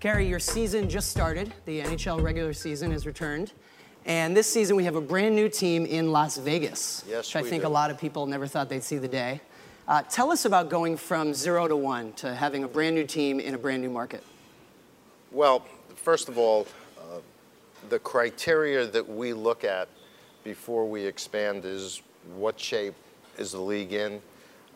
Gary, 0.00 0.28
your 0.28 0.40
season 0.40 0.88
just 0.88 1.10
started. 1.10 1.52
The 1.64 1.80
NHL 1.80 2.22
regular 2.22 2.52
season 2.52 2.90
has 2.90 3.06
returned. 3.06 3.52
And 4.04 4.36
this 4.36 4.52
season, 4.52 4.74
we 4.74 4.82
have 4.84 4.96
a 4.96 5.00
brand 5.00 5.36
new 5.36 5.48
team 5.48 5.86
in 5.86 6.10
Las 6.10 6.36
Vegas, 6.36 7.04
Yes, 7.08 7.32
which 7.32 7.44
I 7.44 7.48
think 7.48 7.62
do. 7.62 7.68
a 7.68 7.70
lot 7.70 7.90
of 7.90 7.98
people 7.98 8.26
never 8.26 8.48
thought 8.48 8.68
they'd 8.68 8.82
see 8.82 8.98
the 8.98 9.06
day. 9.06 9.40
Uh, 9.86 10.02
tell 10.02 10.32
us 10.32 10.44
about 10.44 10.68
going 10.68 10.96
from 10.96 11.32
zero 11.32 11.68
to 11.68 11.76
one 11.76 12.12
to 12.14 12.34
having 12.34 12.64
a 12.64 12.68
brand 12.68 12.96
new 12.96 13.06
team 13.06 13.38
in 13.38 13.54
a 13.54 13.58
brand 13.58 13.80
new 13.80 13.90
market. 13.90 14.24
Well, 15.30 15.64
first 15.94 16.28
of 16.28 16.36
all, 16.36 16.66
uh, 16.98 17.18
the 17.88 17.98
criteria 18.00 18.86
that 18.86 19.08
we 19.08 19.32
look 19.32 19.62
at 19.62 19.88
before 20.42 20.88
we 20.88 21.04
expand 21.04 21.64
is 21.64 22.02
what 22.36 22.58
shape 22.58 22.94
is 23.38 23.52
the 23.52 23.60
league 23.60 23.92
in? 23.92 24.20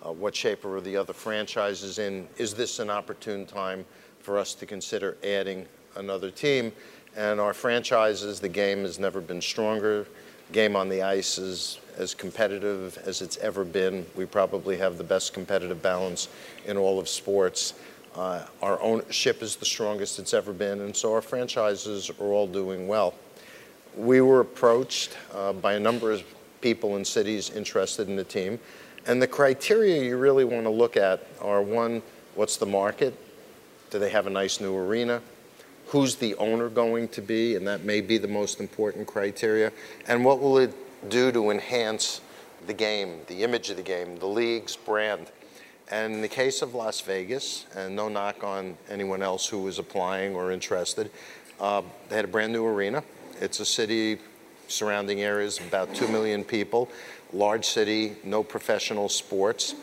Uh, 0.05 0.13
what 0.13 0.35
shape 0.35 0.65
are 0.65 0.81
the 0.81 0.97
other 0.97 1.13
franchises 1.13 1.99
in? 1.99 2.29
Is 2.37 2.55
this 2.55 2.79
an 2.79 2.91
opportune 2.91 3.47
time 3.47 3.85
for 4.21 4.39
us 4.39 4.55
to 4.55 4.67
consider 4.67 5.17
adding 5.25 5.67
another 5.97 6.31
team? 6.31 6.73
And 7.17 7.41
our 7.41 7.55
franchises, 7.55 8.41
the 8.41 8.49
game 8.49 8.83
has 8.83 8.99
never 8.99 9.21
been 9.21 9.41
stronger. 9.41 10.07
Game 10.53 10.77
on 10.77 10.89
the 10.89 11.03
ice 11.03 11.39
is 11.39 11.81
as 11.97 12.15
competitive 12.15 12.99
as 13.05 13.23
it's 13.23 13.39
ever 13.39 13.65
been. 13.65 14.07
We 14.15 14.27
probably 14.27 14.77
have 14.77 14.99
the 14.99 15.05
best 15.05 15.33
competitive 15.33 15.83
balance 15.83 16.29
in 16.67 16.77
all 16.77 16.99
of 16.99 17.09
sports. 17.09 17.75
Uh, 18.15 18.45
our 18.63 18.81
ownership 18.81 19.43
is 19.43 19.57
the 19.57 19.65
strongest 19.65 20.19
it's 20.19 20.35
ever 20.35 20.53
been, 20.53 20.81
and 20.81 20.97
so 20.97 21.13
our 21.13 21.21
franchises 21.21 22.11
are 22.21 22.33
all 22.33 22.47
doing 22.47 22.87
well. 22.87 23.15
We 23.97 24.21
were 24.21 24.41
approached 24.41 25.17
uh, 25.35 25.53
by 25.55 25.75
a 25.75 25.81
number 25.81 26.13
of 26.13 26.23
people 26.61 26.97
in 26.97 27.05
cities 27.05 27.51
interested 27.51 28.09
in 28.09 28.17
the 28.17 28.25
team, 28.25 28.59
and 29.07 29.23
the 29.23 29.27
criteria 29.27 30.03
you 30.03 30.17
really 30.17 30.45
want 30.45 30.65
to 30.65 30.71
look 30.71 30.97
at 30.97 31.27
are 31.41 31.63
one, 31.63 32.03
what's 32.35 32.57
the 32.57 32.67
market? 32.67 33.15
Do 33.91 33.99
they 33.99 34.11
have 34.11 34.27
a 34.27 34.31
nice 34.31 34.61
new 34.61 34.77
arena? 34.77 35.23
Who's 35.87 36.17
the 36.17 36.35
owner 36.37 36.69
going 36.69 37.09
to 37.09 37.23
be? 37.23 37.55
And 37.55 37.67
that 37.69 37.85
may 37.85 38.01
be 38.01 38.19
the 38.19 38.29
most 38.29 38.59
important 38.59 39.07
criteria. 39.07 39.71
And 40.09 40.25
what 40.25 40.41
will 40.41 40.59
it 40.59 40.75
do 41.09 41.31
to 41.31 41.51
enhance 41.51 42.21
the 42.67 42.75
game, 42.75 43.21
the 43.29 43.45
image 43.45 43.71
of 43.71 43.77
the 43.77 43.85
game, 43.85 44.19
the 44.19 44.27
league's 44.27 44.75
brand? 44.75 45.31
And 45.89 46.15
in 46.15 46.21
the 46.21 46.29
case 46.29 46.63
of 46.63 46.75
Las 46.75 47.01
Vegas, 47.03 47.67
and 47.77 47.95
no 47.95 48.09
knock 48.09 48.43
on 48.43 48.77
anyone 48.91 49.23
else 49.23 49.47
who 49.47 49.61
was 49.61 49.79
applying 49.79 50.35
or 50.35 50.51
interested, 50.51 51.13
uh, 51.61 51.83
they 52.09 52.17
had 52.17 52.25
a 52.25 52.29
brand 52.29 52.53
new 52.53 52.67
arena. 52.67 53.05
It's 53.41 53.61
a 53.61 53.65
city, 53.65 54.19
surrounding 54.69 55.23
areas, 55.23 55.59
about 55.59 55.95
2 55.95 56.09
million 56.09 56.45
people, 56.45 56.89
large 57.33 57.65
city, 57.65 58.17
no 58.25 58.43
professional 58.43 59.09
sports. 59.09 59.75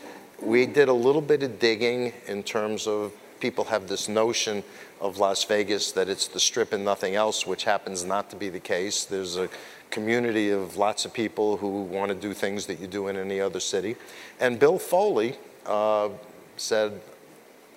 We 0.42 0.66
did 0.66 0.88
a 0.88 0.92
little 0.92 1.22
bit 1.22 1.42
of 1.42 1.58
digging 1.58 2.12
in 2.26 2.42
terms 2.42 2.86
of 2.86 3.12
people 3.40 3.64
have 3.64 3.88
this 3.88 4.08
notion 4.08 4.62
of 5.00 5.18
Las 5.18 5.44
Vegas 5.44 5.92
that 5.92 6.08
it's 6.08 6.28
the 6.28 6.40
strip 6.40 6.72
and 6.72 6.84
nothing 6.84 7.14
else, 7.14 7.46
which 7.46 7.64
happens 7.64 8.04
not 8.04 8.30
to 8.30 8.36
be 8.36 8.48
the 8.48 8.60
case. 8.60 9.04
There's 9.04 9.36
a 9.36 9.48
community 9.90 10.50
of 10.50 10.76
lots 10.76 11.04
of 11.04 11.12
people 11.12 11.56
who 11.58 11.82
want 11.82 12.08
to 12.08 12.14
do 12.14 12.32
things 12.32 12.66
that 12.66 12.80
you 12.80 12.86
do 12.86 13.08
in 13.08 13.16
any 13.16 13.40
other 13.40 13.60
city. 13.60 13.96
And 14.40 14.58
Bill 14.58 14.78
Foley 14.78 15.36
uh, 15.66 16.08
said, 16.56 17.00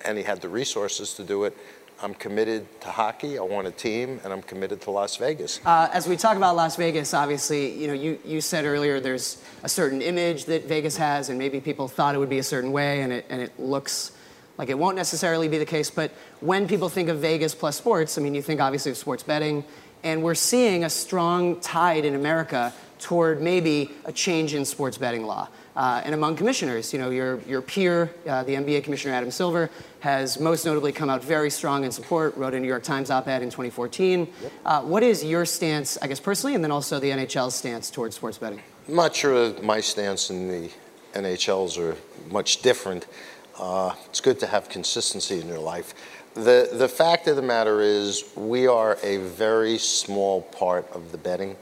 and 0.05 0.17
he 0.17 0.23
had 0.23 0.41
the 0.41 0.49
resources 0.49 1.13
to 1.15 1.23
do 1.23 1.43
it. 1.43 1.57
I'm 1.99 2.13
committed 2.13 2.79
to 2.81 2.89
hockey. 2.89 3.39
I 3.39 3.41
want 3.41 3.67
a 3.67 3.71
team, 3.71 4.19
and 4.23 4.31
I'm 4.31 4.43
committed 4.43 4.81
to 4.81 4.91
Las 4.91 5.17
Vegas. 5.17 5.59
Uh, 5.65 5.89
as 5.91 6.07
we 6.07 6.15
talk 6.15 6.37
about 6.37 6.55
Las 6.55 6.75
Vegas, 6.75 7.13
obviously, 7.13 7.73
you 7.73 7.87
know, 7.87 7.93
you, 7.93 8.19
you 8.23 8.39
said 8.39 8.65
earlier 8.65 8.99
there's 8.99 9.41
a 9.63 9.69
certain 9.69 10.01
image 10.03 10.45
that 10.45 10.65
Vegas 10.65 10.95
has, 10.97 11.29
and 11.29 11.39
maybe 11.39 11.59
people 11.59 11.87
thought 11.87 12.13
it 12.13 12.19
would 12.19 12.29
be 12.29 12.37
a 12.37 12.43
certain 12.43 12.71
way, 12.71 13.01
and 13.01 13.11
it, 13.11 13.25
and 13.29 13.41
it 13.41 13.59
looks 13.59 14.11
like 14.59 14.69
it 14.69 14.77
won't 14.77 14.95
necessarily 14.95 15.47
be 15.47 15.57
the 15.57 15.65
case. 15.65 15.89
But 15.89 16.11
when 16.39 16.67
people 16.67 16.87
think 16.87 17.09
of 17.09 17.17
Vegas 17.17 17.55
plus 17.55 17.77
sports, 17.77 18.17
I 18.17 18.21
mean, 18.21 18.35
you 18.35 18.43
think 18.43 18.61
obviously 18.61 18.91
of 18.91 18.97
sports 18.97 19.23
betting, 19.23 19.63
and 20.03 20.21
we're 20.21 20.35
seeing 20.35 20.83
a 20.83 20.89
strong 20.91 21.59
tide 21.61 22.05
in 22.05 22.13
America 22.13 22.73
toward 22.99 23.41
maybe 23.41 23.91
a 24.05 24.11
change 24.11 24.53
in 24.53 24.65
sports 24.65 24.99
betting 24.99 25.25
law. 25.25 25.47
Uh, 25.77 26.01
and 26.03 26.15
among 26.15 26.35
commissioners, 26.35 26.91
you 26.91 26.97
know, 26.97 27.11
your, 27.11 27.39
your 27.41 27.61
peer, 27.61 28.11
uh, 28.27 28.41
the 28.43 28.55
NBA 28.55 28.83
commissioner 28.83 29.13
Adam 29.13 29.29
Silver, 29.29 29.69
has 29.99 30.39
most 30.39 30.65
notably 30.65 30.91
come 30.91 31.07
out 31.07 31.23
very 31.23 31.51
strong 31.51 31.83
in 31.83 31.91
support, 31.91 32.35
wrote 32.35 32.55
a 32.55 32.59
New 32.59 32.67
York 32.67 32.81
Times 32.81 33.11
op 33.11 33.27
ed 33.27 33.43
in 33.43 33.51
2014. 33.51 34.27
Uh, 34.65 34.81
what 34.81 35.03
is 35.03 35.23
your 35.23 35.45
stance, 35.45 35.95
I 36.01 36.07
guess, 36.07 36.19
personally, 36.19 36.55
and 36.55 36.63
then 36.63 36.71
also 36.71 36.99
the 36.99 37.11
NHL's 37.11 37.53
stance 37.53 37.91
towards 37.91 38.15
sports 38.15 38.39
betting? 38.39 38.59
I'm 38.87 38.95
not 38.95 39.15
sure 39.15 39.53
my 39.61 39.79
stance 39.79 40.31
and 40.31 40.49
the 40.49 40.71
NHL's 41.13 41.77
are 41.77 41.95
much 42.31 42.63
different. 42.63 43.05
Uh, 43.59 43.93
it's 44.05 44.19
good 44.19 44.39
to 44.39 44.47
have 44.47 44.69
consistency 44.69 45.39
in 45.39 45.47
your 45.47 45.59
life. 45.59 45.93
The, 46.33 46.69
the 46.73 46.89
fact 46.89 47.27
of 47.27 47.35
the 47.35 47.43
matter 47.43 47.81
is, 47.81 48.23
we 48.35 48.65
are 48.65 48.97
a 49.03 49.17
very 49.17 49.77
small 49.77 50.41
part 50.41 50.91
of 50.91 51.11
the 51.11 51.19
betting. 51.19 51.55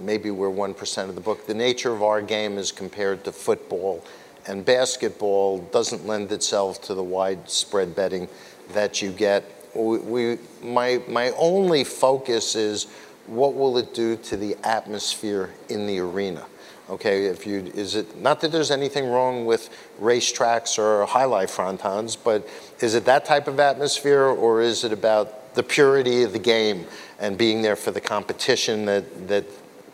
Maybe 0.00 0.30
we're 0.30 0.50
1% 0.50 1.08
of 1.08 1.14
the 1.14 1.20
book. 1.20 1.46
The 1.46 1.54
nature 1.54 1.92
of 1.92 2.02
our 2.02 2.20
game 2.22 2.58
is 2.58 2.72
compared 2.72 3.24
to 3.24 3.32
football, 3.32 4.04
and 4.46 4.64
basketball 4.64 5.58
doesn't 5.58 6.06
lend 6.06 6.32
itself 6.32 6.80
to 6.82 6.94
the 6.94 7.02
widespread 7.02 7.94
betting 7.94 8.28
that 8.72 9.02
you 9.02 9.10
get. 9.12 9.44
We, 9.74 9.98
we, 9.98 10.38
my, 10.62 11.02
my 11.08 11.30
only 11.32 11.84
focus 11.84 12.54
is 12.54 12.86
what 13.26 13.54
will 13.54 13.76
it 13.78 13.94
do 13.94 14.16
to 14.16 14.36
the 14.36 14.56
atmosphere 14.64 15.50
in 15.68 15.86
the 15.86 15.98
arena? 15.98 16.46
Okay, 16.90 17.26
if 17.26 17.46
you 17.46 17.70
is 17.74 17.94
it 17.96 18.16
not 18.18 18.40
that 18.40 18.50
there's 18.50 18.70
anything 18.70 19.10
wrong 19.10 19.44
with 19.44 19.68
racetracks 20.00 20.78
or 20.78 21.06
jai 21.06 21.24
alai 21.24 21.44
frontons, 21.44 22.16
but 22.22 22.48
is 22.80 22.94
it 22.94 23.04
that 23.04 23.26
type 23.26 23.46
of 23.46 23.60
atmosphere, 23.60 24.22
or 24.22 24.62
is 24.62 24.84
it 24.84 24.92
about 24.92 25.54
the 25.54 25.62
purity 25.62 26.22
of 26.22 26.32
the 26.32 26.38
game 26.38 26.86
and 27.18 27.36
being 27.36 27.60
there 27.60 27.76
for 27.76 27.90
the 27.90 28.00
competition 28.00 28.86
that 28.86 29.28
that 29.28 29.44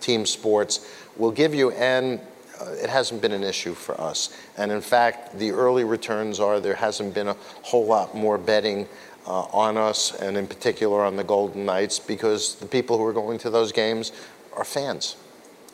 team 0.04 0.26
sports 0.26 0.72
will 1.16 1.32
give 1.32 1.54
you? 1.54 1.70
And 1.72 2.20
uh, 2.60 2.84
it 2.84 2.90
hasn't 2.90 3.20
been 3.22 3.32
an 3.32 3.42
issue 3.42 3.74
for 3.74 4.00
us. 4.00 4.36
And 4.56 4.70
in 4.70 4.80
fact, 4.80 5.38
the 5.38 5.50
early 5.50 5.84
returns 5.84 6.40
are 6.40 6.60
there 6.60 6.76
hasn't 6.76 7.14
been 7.14 7.28
a 7.28 7.36
whole 7.62 7.86
lot 7.86 8.14
more 8.14 8.38
betting. 8.38 8.86
Uh, 9.26 9.40
on 9.54 9.78
us, 9.78 10.20
and 10.20 10.36
in 10.36 10.46
particular 10.46 11.02
on 11.02 11.16
the 11.16 11.24
Golden 11.24 11.64
Knights, 11.64 11.98
because 11.98 12.56
the 12.56 12.66
people 12.66 12.98
who 12.98 13.06
are 13.06 13.14
going 13.14 13.38
to 13.38 13.48
those 13.48 13.72
games 13.72 14.12
are 14.52 14.64
fans. 14.64 15.16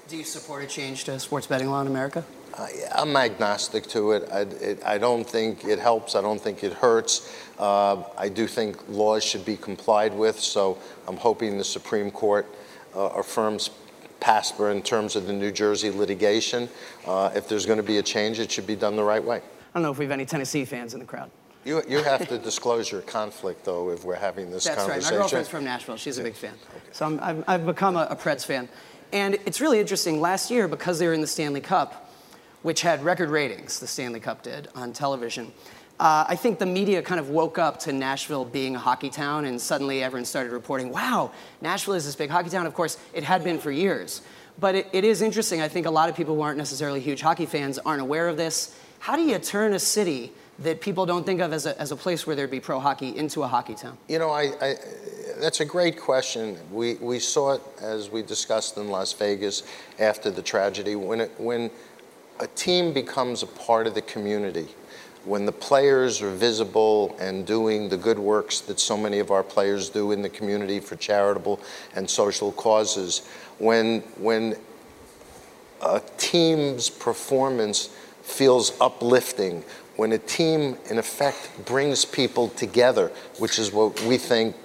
Do 0.06 0.16
you 0.16 0.22
support 0.22 0.62
a 0.62 0.66
change 0.68 1.02
to 1.04 1.18
sports 1.18 1.48
betting 1.48 1.68
law 1.68 1.80
in 1.80 1.88
America? 1.88 2.24
I, 2.56 2.70
I'm 2.94 3.16
agnostic 3.16 3.86
to 3.88 4.12
it. 4.12 4.28
I, 4.32 4.40
it. 4.40 4.82
I 4.84 4.98
don't 4.98 5.24
think 5.24 5.64
it 5.64 5.78
helps. 5.78 6.14
I 6.14 6.20
don't 6.20 6.40
think 6.40 6.62
it 6.62 6.72
hurts. 6.72 7.32
Uh, 7.58 8.02
I 8.16 8.28
do 8.28 8.46
think 8.46 8.76
laws 8.88 9.24
should 9.24 9.44
be 9.44 9.56
complied 9.56 10.14
with. 10.14 10.38
So 10.38 10.78
I'm 11.06 11.16
hoping 11.16 11.58
the 11.58 11.64
Supreme 11.64 12.10
Court 12.10 12.46
uh, 12.94 13.22
affirms 13.22 13.70
PASPA 14.20 14.70
in 14.72 14.82
terms 14.82 15.16
of 15.16 15.26
the 15.26 15.32
New 15.32 15.50
Jersey 15.50 15.90
litigation. 15.90 16.68
Uh, 17.06 17.30
if 17.34 17.48
there's 17.48 17.66
going 17.66 17.78
to 17.78 17.82
be 17.82 17.98
a 17.98 18.02
change, 18.02 18.38
it 18.38 18.50
should 18.50 18.66
be 18.66 18.76
done 18.76 18.96
the 18.96 19.04
right 19.04 19.22
way. 19.22 19.38
I 19.38 19.42
don't 19.74 19.82
know 19.82 19.90
if 19.90 19.98
we 19.98 20.04
have 20.04 20.12
any 20.12 20.26
Tennessee 20.26 20.64
fans 20.64 20.94
in 20.94 21.00
the 21.00 21.06
crowd. 21.06 21.30
You, 21.64 21.82
you 21.88 22.02
have 22.02 22.26
to 22.28 22.38
disclose 22.38 22.90
your 22.90 23.02
conflict, 23.02 23.64
though, 23.64 23.90
if 23.90 24.04
we're 24.04 24.14
having 24.14 24.50
this 24.50 24.64
That's 24.64 24.78
right. 24.78 24.86
conversation. 24.86 25.14
My 25.16 25.20
girlfriend's 25.20 25.48
from 25.48 25.64
Nashville. 25.64 25.96
She's 25.96 26.18
a 26.18 26.22
big 26.22 26.34
fan. 26.34 26.54
So 26.92 27.06
I'm, 27.06 27.20
I've, 27.20 27.44
I've 27.46 27.66
become 27.66 27.96
a, 27.96 28.06
a 28.10 28.16
Preds 28.16 28.46
fan. 28.46 28.68
And 29.12 29.34
it's 29.44 29.60
really 29.60 29.78
interesting. 29.78 30.20
Last 30.20 30.50
year, 30.50 30.68
because 30.68 30.98
they 30.98 31.06
were 31.06 31.12
in 31.12 31.20
the 31.20 31.26
Stanley 31.26 31.60
Cup, 31.60 32.10
which 32.62 32.80
had 32.80 33.04
record 33.04 33.28
ratings, 33.28 33.78
the 33.78 33.86
Stanley 33.86 34.20
Cup 34.20 34.42
did 34.42 34.68
on 34.74 34.92
television, 34.92 35.52
uh, 36.00 36.24
I 36.26 36.34
think 36.34 36.58
the 36.58 36.64
media 36.64 37.02
kind 37.02 37.20
of 37.20 37.28
woke 37.28 37.58
up 37.58 37.78
to 37.80 37.92
Nashville 37.92 38.46
being 38.46 38.74
a 38.74 38.78
hockey 38.78 39.10
town, 39.10 39.44
and 39.44 39.60
suddenly 39.60 40.02
everyone 40.02 40.24
started 40.24 40.50
reporting, 40.50 40.88
wow, 40.88 41.30
Nashville 41.60 41.92
is 41.92 42.06
this 42.06 42.16
big 42.16 42.30
hockey 42.30 42.48
town. 42.48 42.66
Of 42.66 42.72
course, 42.72 42.96
it 43.12 43.22
had 43.22 43.44
been 43.44 43.58
for 43.58 43.70
years. 43.70 44.22
But 44.58 44.74
it, 44.74 44.88
it 44.92 45.04
is 45.04 45.20
interesting. 45.20 45.60
I 45.60 45.68
think 45.68 45.84
a 45.84 45.90
lot 45.90 46.08
of 46.08 46.16
people 46.16 46.34
who 46.34 46.40
aren't 46.40 46.56
necessarily 46.56 47.00
huge 47.00 47.20
hockey 47.20 47.44
fans 47.44 47.78
aren't 47.78 48.00
aware 48.00 48.28
of 48.28 48.38
this. 48.38 48.74
How 48.98 49.14
do 49.14 49.22
you 49.22 49.38
turn 49.38 49.74
a 49.74 49.78
city 49.78 50.32
that 50.60 50.80
people 50.80 51.04
don't 51.04 51.26
think 51.26 51.42
of 51.42 51.52
as 51.52 51.66
a, 51.66 51.78
as 51.78 51.92
a 51.92 51.96
place 51.96 52.26
where 52.26 52.34
there'd 52.34 52.50
be 52.50 52.60
pro 52.60 52.80
hockey 52.80 53.14
into 53.14 53.42
a 53.42 53.46
hockey 53.46 53.74
town? 53.74 53.98
You 54.08 54.20
know, 54.20 54.30
I, 54.30 54.52
I, 54.58 54.74
that's 55.38 55.60
a 55.60 55.66
great 55.66 56.00
question. 56.00 56.56
We, 56.72 56.94
we 56.94 57.18
saw 57.18 57.52
it 57.52 57.62
as 57.82 58.08
we 58.08 58.22
discussed 58.22 58.78
in 58.78 58.88
Las 58.88 59.12
Vegas 59.12 59.64
after 59.98 60.30
the 60.30 60.42
tragedy. 60.42 60.96
When, 60.96 61.20
it, 61.20 61.32
when 61.36 61.70
a 62.38 62.46
team 62.46 62.94
becomes 62.94 63.42
a 63.42 63.46
part 63.46 63.86
of 63.86 63.94
the 63.94 64.02
community, 64.02 64.68
when 65.24 65.44
the 65.44 65.52
players 65.52 66.22
are 66.22 66.30
visible 66.30 67.16
and 67.20 67.46
doing 67.46 67.88
the 67.88 67.96
good 67.96 68.18
works 68.18 68.60
that 68.62 68.80
so 68.80 68.96
many 68.96 69.18
of 69.18 69.30
our 69.30 69.42
players 69.42 69.90
do 69.90 70.12
in 70.12 70.22
the 70.22 70.28
community 70.28 70.80
for 70.80 70.96
charitable 70.96 71.60
and 71.94 72.08
social 72.08 72.52
causes, 72.52 73.26
when, 73.58 74.00
when 74.16 74.56
a 75.82 76.00
team's 76.16 76.88
performance 76.88 77.90
feels 78.22 78.72
uplifting, 78.80 79.62
when 79.96 80.12
a 80.12 80.18
team, 80.18 80.78
in 80.88 80.98
effect, 80.98 81.50
brings 81.66 82.04
people 82.04 82.48
together, 82.48 83.12
which 83.38 83.58
is 83.58 83.72
what 83.72 84.00
we 84.02 84.16
think 84.16 84.56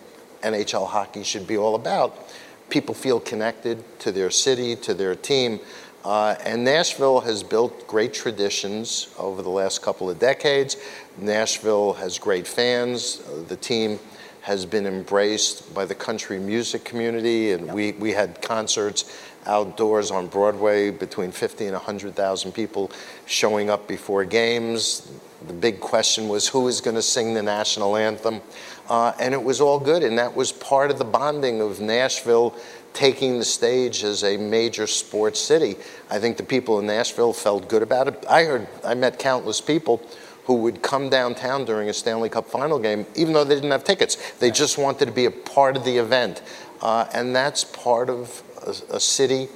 NHL 0.43 0.87
hockey 0.87 1.23
should 1.23 1.47
be 1.47 1.57
all 1.57 1.75
about, 1.75 2.29
people 2.69 2.95
feel 2.95 3.19
connected 3.19 3.83
to 3.99 4.11
their 4.11 4.29
city, 4.29 4.75
to 4.77 4.93
their 4.93 5.15
team. 5.15 5.59
Uh, 6.05 6.35
and 6.45 6.63
Nashville 6.63 7.19
has 7.19 7.41
built 7.41 7.87
great 7.87 8.13
traditions 8.13 9.11
over 9.17 9.41
the 9.41 9.49
last 9.49 9.81
couple 9.81 10.07
of 10.07 10.19
decades. 10.19 10.77
Nashville 11.17 11.93
has 11.93 12.19
great 12.19 12.45
fans. 12.45 13.23
Uh, 13.27 13.41
the 13.47 13.55
team 13.55 13.97
has 14.41 14.67
been 14.67 14.85
embraced 14.85 15.73
by 15.73 15.83
the 15.83 15.95
country 15.95 16.37
music 16.37 16.83
community, 16.83 17.53
and 17.53 17.65
yep. 17.65 17.75
we, 17.75 17.93
we 17.93 18.11
had 18.11 18.39
concerts 18.43 19.19
outdoors 19.47 20.11
on 20.11 20.27
Broadway 20.27 20.91
between 20.91 21.31
50 21.31 21.65
and 21.65 21.73
100,000 21.73 22.51
people 22.51 22.91
showing 23.25 23.71
up 23.71 23.87
before 23.87 24.23
games. 24.25 25.11
The 25.47 25.53
big 25.53 25.79
question 25.79 26.27
was 26.27 26.47
who 26.47 26.67
is 26.67 26.81
going 26.81 26.95
to 26.97 27.01
sing 27.01 27.33
the 27.33 27.41
national 27.41 27.95
anthem? 27.95 28.41
Uh, 28.89 29.13
and 29.19 29.33
it 29.33 29.43
was 29.43 29.61
all 29.61 29.79
good, 29.79 30.03
and 30.03 30.17
that 30.17 30.35
was 30.35 30.51
part 30.51 30.91
of 30.91 30.99
the 30.99 31.05
bonding 31.05 31.61
of 31.61 31.81
Nashville 31.81 32.55
taking 32.93 33.39
the 33.39 33.45
stage 33.45 34.03
as 34.03 34.23
a 34.23 34.37
major 34.37 34.87
sports 34.87 35.39
city. 35.39 35.75
I 36.09 36.19
think 36.19 36.37
the 36.37 36.43
people 36.43 36.79
in 36.79 36.87
Nashville 36.87 37.33
felt 37.33 37.67
good 37.67 37.83
about 37.83 38.07
it. 38.07 38.25
I 38.29 38.43
heard, 38.45 38.67
I 38.83 38.93
met 38.93 39.19
countless 39.19 39.59
people 39.59 40.01
who 40.45 40.53
would 40.55 40.81
come 40.81 41.09
downtown 41.09 41.65
during 41.65 41.89
a 41.89 41.93
Stanley 41.93 42.29
Cup 42.29 42.47
final 42.47 42.79
game, 42.79 43.05
even 43.15 43.33
though 43.33 43.43
they 43.43 43.55
didn't 43.55 43.71
have 43.71 43.83
tickets. 43.83 44.33
They 44.33 44.51
just 44.51 44.77
wanted 44.77 45.07
to 45.07 45.11
be 45.11 45.25
a 45.25 45.31
part 45.31 45.75
of 45.75 45.83
the 45.83 45.97
event. 45.97 46.41
Uh, 46.81 47.07
and 47.13 47.35
that's 47.35 47.63
part 47.63 48.09
of 48.09 48.43
a, 48.65 48.95
a 48.95 48.99
city 48.99 49.49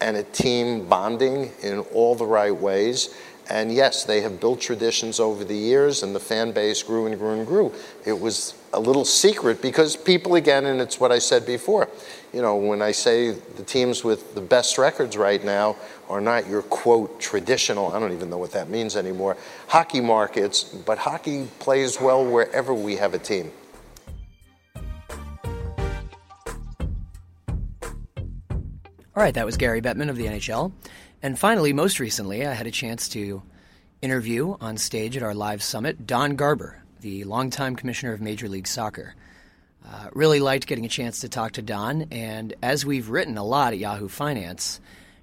and 0.00 0.16
a 0.16 0.22
team 0.22 0.86
bonding 0.86 1.52
in 1.62 1.80
all 1.94 2.14
the 2.14 2.26
right 2.26 2.54
ways. 2.54 3.14
And 3.48 3.72
yes, 3.72 4.04
they 4.04 4.20
have 4.20 4.40
built 4.40 4.60
traditions 4.60 5.20
over 5.20 5.44
the 5.44 5.56
years, 5.56 6.02
and 6.02 6.14
the 6.14 6.20
fan 6.20 6.52
base 6.52 6.82
grew 6.82 7.06
and 7.06 7.18
grew 7.18 7.30
and 7.30 7.46
grew. 7.46 7.72
It 8.04 8.18
was 8.20 8.54
a 8.76 8.80
little 8.80 9.06
secret 9.06 9.62
because 9.62 9.96
people, 9.96 10.34
again, 10.34 10.66
and 10.66 10.82
it's 10.82 11.00
what 11.00 11.10
I 11.10 11.18
said 11.18 11.46
before, 11.46 11.88
you 12.32 12.42
know, 12.42 12.56
when 12.56 12.82
I 12.82 12.92
say 12.92 13.30
the 13.30 13.62
teams 13.62 14.04
with 14.04 14.34
the 14.34 14.42
best 14.42 14.76
records 14.76 15.16
right 15.16 15.42
now 15.42 15.76
are 16.10 16.20
not 16.20 16.46
your 16.46 16.60
quote 16.60 17.18
traditional, 17.18 17.90
I 17.92 17.98
don't 17.98 18.12
even 18.12 18.28
know 18.28 18.36
what 18.36 18.52
that 18.52 18.68
means 18.68 18.94
anymore, 18.94 19.38
hockey 19.68 20.02
markets, 20.02 20.62
but 20.62 20.98
hockey 20.98 21.48
plays 21.58 21.98
well 21.98 22.24
wherever 22.24 22.74
we 22.74 22.96
have 22.96 23.14
a 23.14 23.18
team. 23.18 23.50
All 29.16 29.22
right, 29.22 29.32
that 29.32 29.46
was 29.46 29.56
Gary 29.56 29.80
Bettman 29.80 30.10
of 30.10 30.16
the 30.16 30.26
NHL. 30.26 30.72
And 31.22 31.38
finally, 31.38 31.72
most 31.72 31.98
recently, 31.98 32.46
I 32.46 32.52
had 32.52 32.66
a 32.66 32.70
chance 32.70 33.08
to 33.08 33.42
interview 34.02 34.58
on 34.60 34.76
stage 34.76 35.16
at 35.16 35.22
our 35.22 35.34
live 35.34 35.62
summit 35.62 36.06
Don 36.06 36.36
Garber, 36.36 36.82
the 37.00 37.24
longtime 37.24 37.76
commissioner 37.76 38.12
of 38.12 38.20
Major 38.20 38.48
League 38.48 38.66
Soccer. 38.66 39.14
Uh, 39.88 40.08
really 40.12 40.40
liked 40.40 40.66
getting 40.66 40.84
a 40.84 40.88
chance 40.88 41.20
to 41.20 41.28
talk 41.28 41.52
to 41.52 41.62
Don, 41.62 42.06
and 42.10 42.54
as 42.62 42.84
we've 42.84 43.08
written 43.08 43.38
a 43.38 43.44
lot 43.44 43.72
at 43.72 43.78
Yahoo 43.78 44.08
Finance, 44.08 44.80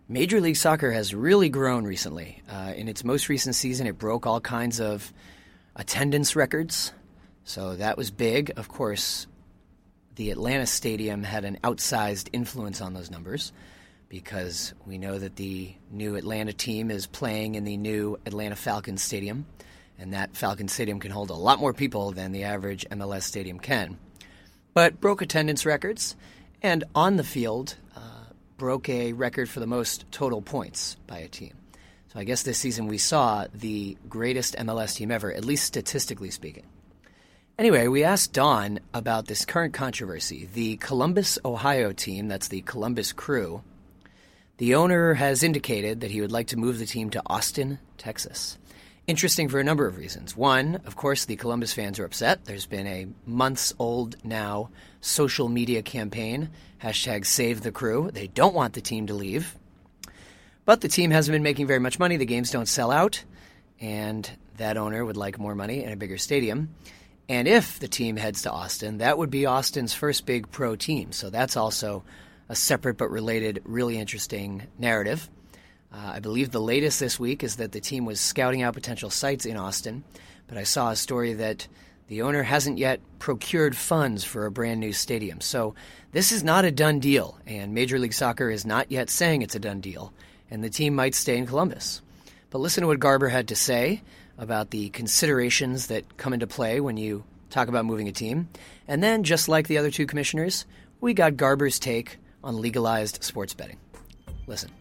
Major 0.08 0.39
League 0.39 0.56
Soccer 0.56 0.92
has 0.92 1.13
really 1.13 1.50
grown 1.50 1.86
recently. 1.86 2.42
Uh, 2.50 2.74
in 2.75 2.88
its 2.88 3.03
most 3.03 3.30
recent 3.30 3.56
season, 3.56 3.88
it 3.88 3.98
broke 3.98 4.25
all 4.25 4.39
kinds 4.39 4.80
of 4.80 5.12
attendance 5.75 6.36
records, 6.36 6.94
so 7.44 7.75
that 7.75 7.98
was 7.98 8.12
big. 8.12 8.53
Of 8.56 8.70
course, 8.70 9.27
the 10.15 10.32
Atlanta 10.32 10.65
Stadium 10.65 11.24
had 11.24 11.44
an 11.44 11.58
outsized 11.63 12.30
influence 12.32 12.80
on 12.82 12.94
those 12.94 13.10
numbers 13.12 13.51
because 14.08 14.74
we 14.86 14.98
know 14.98 15.18
that 15.18 15.38
the 15.38 15.74
new 15.92 16.15
Atlanta 16.15 16.53
team 16.53 16.92
is 16.92 17.08
playing 17.08 17.56
in 17.56 17.63
the 17.63 17.77
new 17.77 18.20
Atlanta 18.25 18.56
Falcons 18.56 19.01
Stadium, 19.01 19.46
and 19.98 20.14
that 20.14 20.36
Falcon 20.36 20.68
Stadium 20.68 21.00
can 21.00 21.12
hold 21.12 21.30
a 21.30 21.36
lot 21.36 21.60
more 21.60 21.74
people 21.74 22.12
than 22.12 22.32
the 22.32 22.44
average 22.44 22.86
MLS 22.92 23.24
stadium 23.24 23.60
can. 23.60 23.98
But 24.74 25.00
broke 25.00 25.22
attendance 25.22 25.66
records, 25.66 26.16
and 26.62 26.84
on 26.96 27.18
the 27.18 27.24
field, 27.24 27.75
uh, 27.96 28.00
broke 28.58 28.90
a 28.90 29.14
record 29.14 29.50
for 29.50 29.60
the 29.60 29.68
most 29.68 30.06
total 30.12 30.42
points 30.42 30.98
by 31.08 31.20
a 31.20 31.27
team. 31.27 31.53
So 32.12 32.20
I 32.20 32.24
guess 32.24 32.44
this 32.44 32.58
season 32.58 32.88
we 32.88 32.98
saw 32.98 33.48
the 33.53 33.98
greatest 34.08 34.56
MLS 34.58 34.96
team 34.96 35.12
ever, 35.12 35.34
at 35.34 35.46
least 35.46 35.66
statistically 35.66 36.32
speaking. 36.32 36.66
Anyway, 37.58 37.88
we 37.88 38.03
asked 38.03 38.34
Don 38.34 38.79
about 38.94 39.27
this 39.27 39.46
current 39.46 39.74
controversy. 39.74 40.50
The 40.53 40.77
Columbus, 40.77 41.38
Ohio 41.46 41.92
team, 41.92 42.27
that's 42.27 42.48
the 42.48 42.62
Columbus 42.62 43.14
Crew, 43.14 43.64
the 44.58 44.75
owner 44.75 45.16
has 45.16 45.44
indicated 45.44 46.01
that 46.01 46.12
he 46.12 46.22
would 46.22 46.32
like 46.32 46.48
to 46.48 46.58
move 46.58 46.79
the 46.79 46.86
team 46.86 47.10
to 47.12 47.22
Austin, 47.25 47.79
Texas. 47.98 48.58
Interesting 49.05 49.50
for 49.50 49.59
a 49.59 49.66
number 49.66 49.85
of 49.85 49.98
reasons. 49.98 50.37
One, 50.37 50.75
of 50.85 50.96
course, 50.96 51.25
the 51.25 51.35
Columbus 51.35 51.74
fans 51.74 52.00
are 52.00 52.05
upset. 52.05 52.46
There's 52.46 52.66
been 52.66 52.87
a 52.87 53.07
months 53.25 53.74
old 53.77 54.16
now 54.24 54.70
social 55.01 55.50
media 55.50 55.81
campaign, 55.81 56.50
hashtag 56.81 57.25
save 57.25 57.61
the 57.61 57.72
crew. 57.72 58.09
They 58.13 58.27
don't 58.27 58.53
want 58.53 58.74
the 58.74 58.81
team 58.81 59.07
to 59.07 59.13
leave. 59.13 59.57
But 60.63 60.79
the 60.79 60.87
team 60.87 61.11
hasn't 61.11 61.33
been 61.33 61.44
making 61.44 61.68
very 61.68 61.81
much 61.81 62.00
money. 62.00 62.16
The 62.16 62.25
games 62.25 62.50
don't 62.50 62.66
sell 62.66 62.92
out. 62.92 63.25
And 63.81 64.29
that 64.55 64.77
owner 64.77 65.03
would 65.03 65.18
like 65.18 65.37
more 65.37 65.55
money 65.55 65.83
and 65.83 65.92
a 65.92 65.98
bigger 65.98 66.18
stadium. 66.18 66.74
And 67.27 67.46
if 67.46 67.79
the 67.79 67.89
team 67.89 68.16
heads 68.16 68.44
to 68.44 68.51
Austin, 68.51 69.00
that 69.00 69.18
would 69.18 69.29
be 69.29 69.46
Austin's 69.46 69.94
first 69.94 70.25
big 70.25 70.50
pro 70.50 70.77
team. 70.77 71.11
So 71.11 71.29
that's 71.29 71.57
also 71.57 72.05
a 72.48 72.55
separate 72.55 72.98
but 72.98 73.11
related, 73.11 73.61
really 73.66 73.98
interesting 73.98 74.63
narrative. 74.79 75.29
Uh, 75.94 76.14
I 76.14 76.20
believe 76.20 76.51
the 76.51 76.60
latest 76.60 77.00
this 77.00 77.20
week 77.20 77.44
is 77.44 77.58
that 77.58 77.72
the 77.72 77.79
team 77.79 78.06
was 78.06 78.20
scouting 78.20 78.64
out 78.64 78.74
potential 78.74 79.12
sites 79.12 79.46
in 79.46 79.58
Austin, 79.58 80.03
but 80.48 80.58
I 80.58 80.64
saw 80.64 80.90
a 80.90 80.96
story 80.96 81.34
that 81.34 81.68
the 82.08 82.24
owner 82.24 82.44
hasn't 82.44 82.79
yet 82.79 83.00
procured 83.20 83.77
funds 83.77 84.24
for 84.24 84.46
a 84.46 84.51
brand 84.51 84.79
new 84.79 84.92
stadium. 84.92 85.40
So 85.40 85.75
this 86.12 86.32
is 86.32 86.44
not 86.44 86.66
a 86.66 86.72
done 86.72 87.00
deal, 87.00 87.38
and 87.46 87.74
Major 87.74 88.00
League 88.00 88.14
Soccer 88.14 88.50
is 88.50 88.66
not 88.66 88.92
yet 88.92 89.10
saying 89.10 89.42
it's 89.42 89.56
a 89.56 89.60
done 89.60 89.82
deal, 89.82 90.12
and 90.50 90.64
the 90.64 90.70
team 90.70 90.96
might 90.96 91.16
stay 91.16 91.38
in 91.38 91.46
Columbus. 91.46 92.01
But 92.50 92.60
listen 92.60 92.82
to 92.82 92.88
what 92.88 93.00
Garber 93.00 93.29
had 93.29 93.48
to 93.50 93.56
say 93.56 94.01
about 94.38 94.72
the 94.72 94.90
considerations 94.90 95.88
that 95.88 96.18
come 96.18 96.34
into 96.34 96.48
play 96.48 96.79
when 96.79 96.98
you 96.98 97.24
talk 97.51 97.68
about 97.68 97.86
moving 97.86 98.08
a 98.08 98.12
team. 98.12 98.50
And 98.88 99.03
then, 99.03 99.24
just 99.24 99.48
like 99.48 99.68
the 99.68 99.77
other 99.77 99.92
two 99.92 100.08
commissioners, 100.08 100.66
we 101.01 101.14
got 101.14 101.38
Garber's 101.38 101.79
take 101.79 102.18
on 102.44 102.60
legalized 102.60 103.24
sports 103.24 103.53
betting. 103.53 103.77
Listen. 104.48 104.72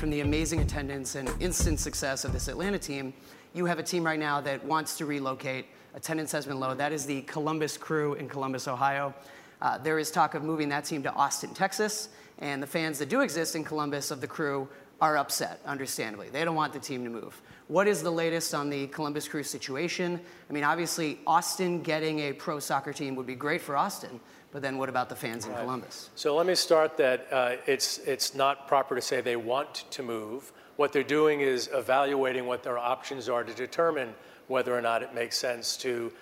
From 0.00 0.08
the 0.08 0.20
amazing 0.22 0.60
attendance 0.60 1.14
and 1.14 1.30
instant 1.40 1.78
success 1.78 2.24
of 2.24 2.32
this 2.32 2.48
Atlanta 2.48 2.78
team, 2.78 3.12
you 3.52 3.66
have 3.66 3.78
a 3.78 3.82
team 3.82 4.02
right 4.02 4.18
now 4.18 4.40
that 4.40 4.64
wants 4.64 4.96
to 4.96 5.04
relocate. 5.04 5.66
Attendance 5.94 6.32
has 6.32 6.46
been 6.46 6.58
low. 6.58 6.72
That 6.72 6.90
is 6.90 7.04
the 7.04 7.20
Columbus 7.20 7.76
crew 7.76 8.14
in 8.14 8.26
Columbus, 8.26 8.66
Ohio. 8.66 9.12
Uh, 9.60 9.76
there 9.76 9.98
is 9.98 10.10
talk 10.10 10.34
of 10.34 10.42
moving 10.42 10.70
that 10.70 10.86
team 10.86 11.02
to 11.02 11.12
Austin, 11.12 11.52
Texas, 11.52 12.08
and 12.38 12.62
the 12.62 12.66
fans 12.66 12.98
that 12.98 13.10
do 13.10 13.20
exist 13.20 13.54
in 13.56 13.62
Columbus 13.62 14.10
of 14.10 14.22
the 14.22 14.26
crew 14.26 14.66
are 15.02 15.18
upset, 15.18 15.60
understandably. 15.66 16.30
They 16.30 16.46
don't 16.46 16.54
want 16.54 16.72
the 16.72 16.78
team 16.78 17.04
to 17.04 17.10
move. 17.10 17.38
What 17.68 17.86
is 17.86 18.02
the 18.02 18.10
latest 18.10 18.54
on 18.54 18.70
the 18.70 18.86
Columbus 18.86 19.28
Crew 19.28 19.42
situation? 19.42 20.18
I 20.48 20.52
mean, 20.54 20.64
obviously, 20.64 21.18
Austin 21.26 21.82
getting 21.82 22.20
a 22.20 22.32
pro 22.32 22.58
soccer 22.58 22.94
team 22.94 23.16
would 23.16 23.26
be 23.26 23.34
great 23.34 23.60
for 23.60 23.76
Austin, 23.76 24.18
but 24.52 24.62
then 24.62 24.78
what 24.78 24.88
about 24.88 25.08
the 25.08 25.16
fans 25.16 25.46
in 25.46 25.54
Columbus? 25.54 26.10
So 26.14 26.36
let 26.36 26.46
me 26.46 26.54
start 26.54 26.96
that 26.96 27.26
uh, 27.30 27.56
it's, 27.66 27.98
it's 27.98 28.34
not 28.34 28.66
proper 28.66 28.94
to 28.94 29.00
say 29.00 29.20
they 29.20 29.36
want 29.36 29.84
to 29.90 30.02
move. 30.02 30.52
What 30.76 30.92
they're 30.92 31.02
doing 31.02 31.40
is 31.40 31.68
evaluating 31.72 32.46
what 32.46 32.62
their 32.62 32.78
options 32.78 33.28
are 33.28 33.44
to 33.44 33.54
determine 33.54 34.14
whether 34.48 34.76
or 34.76 34.80
not 34.80 35.02
it 35.02 35.14
makes 35.14 35.38
sense 35.38 35.76
to 35.78 36.12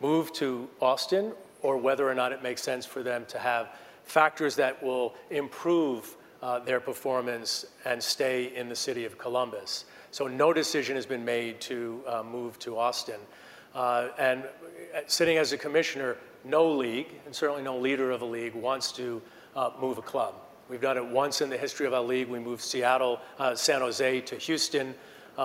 move 0.00 0.32
to 0.34 0.68
Austin 0.80 1.32
or 1.62 1.76
whether 1.76 2.08
or 2.08 2.14
not 2.14 2.32
it 2.32 2.42
makes 2.42 2.62
sense 2.62 2.84
for 2.84 3.02
them 3.02 3.24
to 3.28 3.38
have 3.38 3.68
factors 4.04 4.56
that 4.56 4.82
will 4.82 5.14
improve 5.30 6.16
uh, 6.42 6.58
their 6.60 6.80
performance 6.80 7.66
and 7.84 8.02
stay 8.02 8.54
in 8.54 8.68
the 8.68 8.76
city 8.76 9.04
of 9.04 9.18
Columbus. 9.18 9.86
So 10.10 10.26
no 10.26 10.52
decision 10.52 10.96
has 10.96 11.06
been 11.06 11.24
made 11.24 11.60
to 11.62 12.02
uh, 12.06 12.22
move 12.22 12.58
to 12.60 12.78
Austin. 12.78 13.20
Uh, 13.74 14.08
and 14.18 14.44
uh, 14.44 15.00
sitting 15.06 15.36
as 15.36 15.52
a 15.52 15.58
commissioner, 15.58 16.16
no 16.48 16.70
league, 16.70 17.08
and 17.26 17.34
certainly 17.34 17.62
no 17.62 17.78
leader 17.78 18.10
of 18.10 18.22
a 18.22 18.24
league, 18.24 18.54
wants 18.54 18.90
to 18.92 19.22
uh, 19.54 19.70
move 19.80 19.98
a 19.98 20.02
club. 20.02 20.34
We've 20.68 20.80
done 20.80 20.96
it 20.96 21.06
once 21.06 21.40
in 21.40 21.50
the 21.50 21.56
history 21.56 21.86
of 21.86 21.94
our 21.94 22.02
league. 22.02 22.28
We 22.28 22.38
moved 22.38 22.62
Seattle, 22.62 23.20
uh, 23.38 23.54
San 23.54 23.80
Jose 23.80 24.20
to 24.22 24.36
Houston. 24.36 24.94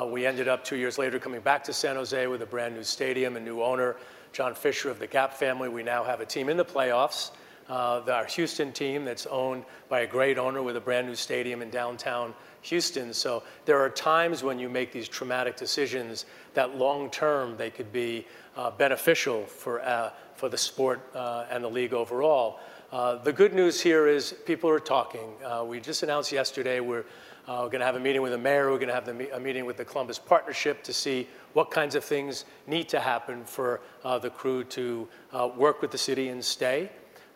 we 0.07 0.25
ended 0.25 0.47
up 0.47 0.63
two 0.63 0.75
years 0.75 0.97
later 0.97 1.19
coming 1.19 1.41
back 1.41 1.63
to 1.65 1.73
San 1.73 1.95
Jose 1.95 2.27
with 2.27 2.41
a 2.41 2.45
brand 2.45 2.75
new 2.75 2.83
stadium, 2.83 3.37
a 3.37 3.39
new 3.39 3.61
owner, 3.61 3.95
John 4.31 4.55
Fisher 4.55 4.89
of 4.89 4.99
the 4.99 5.07
Gap 5.07 5.33
family. 5.33 5.69
We 5.69 5.83
now 5.83 6.03
have 6.03 6.19
a 6.19 6.25
team 6.25 6.49
in 6.49 6.57
the 6.57 6.65
playoffs 6.65 7.31
uh, 7.69 8.01
our 8.07 8.25
Houston 8.25 8.71
team 8.71 9.05
that's 9.05 9.25
owned 9.27 9.63
by 9.89 10.01
a 10.01 10.07
great 10.07 10.37
owner 10.37 10.61
with 10.61 10.77
a 10.77 10.81
brand 10.81 11.07
new 11.07 11.15
stadium 11.15 11.61
in 11.61 11.69
downtown 11.69 12.33
Houston. 12.61 13.13
So 13.13 13.43
there 13.65 13.79
are 13.79 13.89
times 13.89 14.43
when 14.43 14.59
you 14.59 14.69
make 14.69 14.91
these 14.91 15.07
traumatic 15.07 15.55
decisions 15.55 16.25
that 16.53 16.77
long 16.77 17.09
term 17.09 17.57
they 17.57 17.69
could 17.69 17.91
be 17.91 18.25
uh, 18.55 18.71
beneficial 18.71 19.45
for, 19.45 19.81
uh, 19.81 20.11
for 20.35 20.49
the 20.49 20.57
sport 20.57 21.01
uh, 21.15 21.45
and 21.49 21.63
the 21.63 21.69
league 21.69 21.93
overall. 21.93 22.59
Uh, 22.91 23.15
the 23.23 23.33
good 23.33 23.53
news 23.53 23.81
here 23.81 24.07
is 24.07 24.33
people 24.45 24.69
are 24.69 24.79
talking. 24.79 25.33
Uh, 25.43 25.63
we 25.65 25.79
just 25.79 26.03
announced 26.03 26.31
yesterday 26.31 26.79
we're 26.79 27.05
Uh, 27.45 27.59
we're 27.59 27.71
going 27.75 27.81
to 27.81 27.85
have 27.85 27.99
a 27.99 27.99
meeting 27.99 28.23
with 28.23 28.31
the 28.31 28.37
mayor. 28.37 28.71
We're 28.71 28.79
going 28.79 28.87
to 28.87 28.95
have 28.95 29.05
the, 29.05 29.35
a 29.35 29.39
meeting 29.39 29.67
with 29.67 29.75
the 29.75 29.83
Columbus 29.83 30.19
Partnership 30.19 30.81
to 30.83 30.93
see 30.93 31.27
what 31.53 31.71
kinds 31.71 31.95
of 31.95 32.03
things 32.05 32.45
need 32.67 32.87
to 32.87 32.99
happen 32.99 33.43
for 33.45 33.81
uh, 34.05 34.17
the 34.17 34.29
crew 34.29 34.63
to 34.63 35.07
uh, 35.33 35.49
work 35.57 35.81
with 35.81 35.91
the 35.91 35.97
city 35.97 36.29
and 36.29 36.41
stay. 36.41 36.89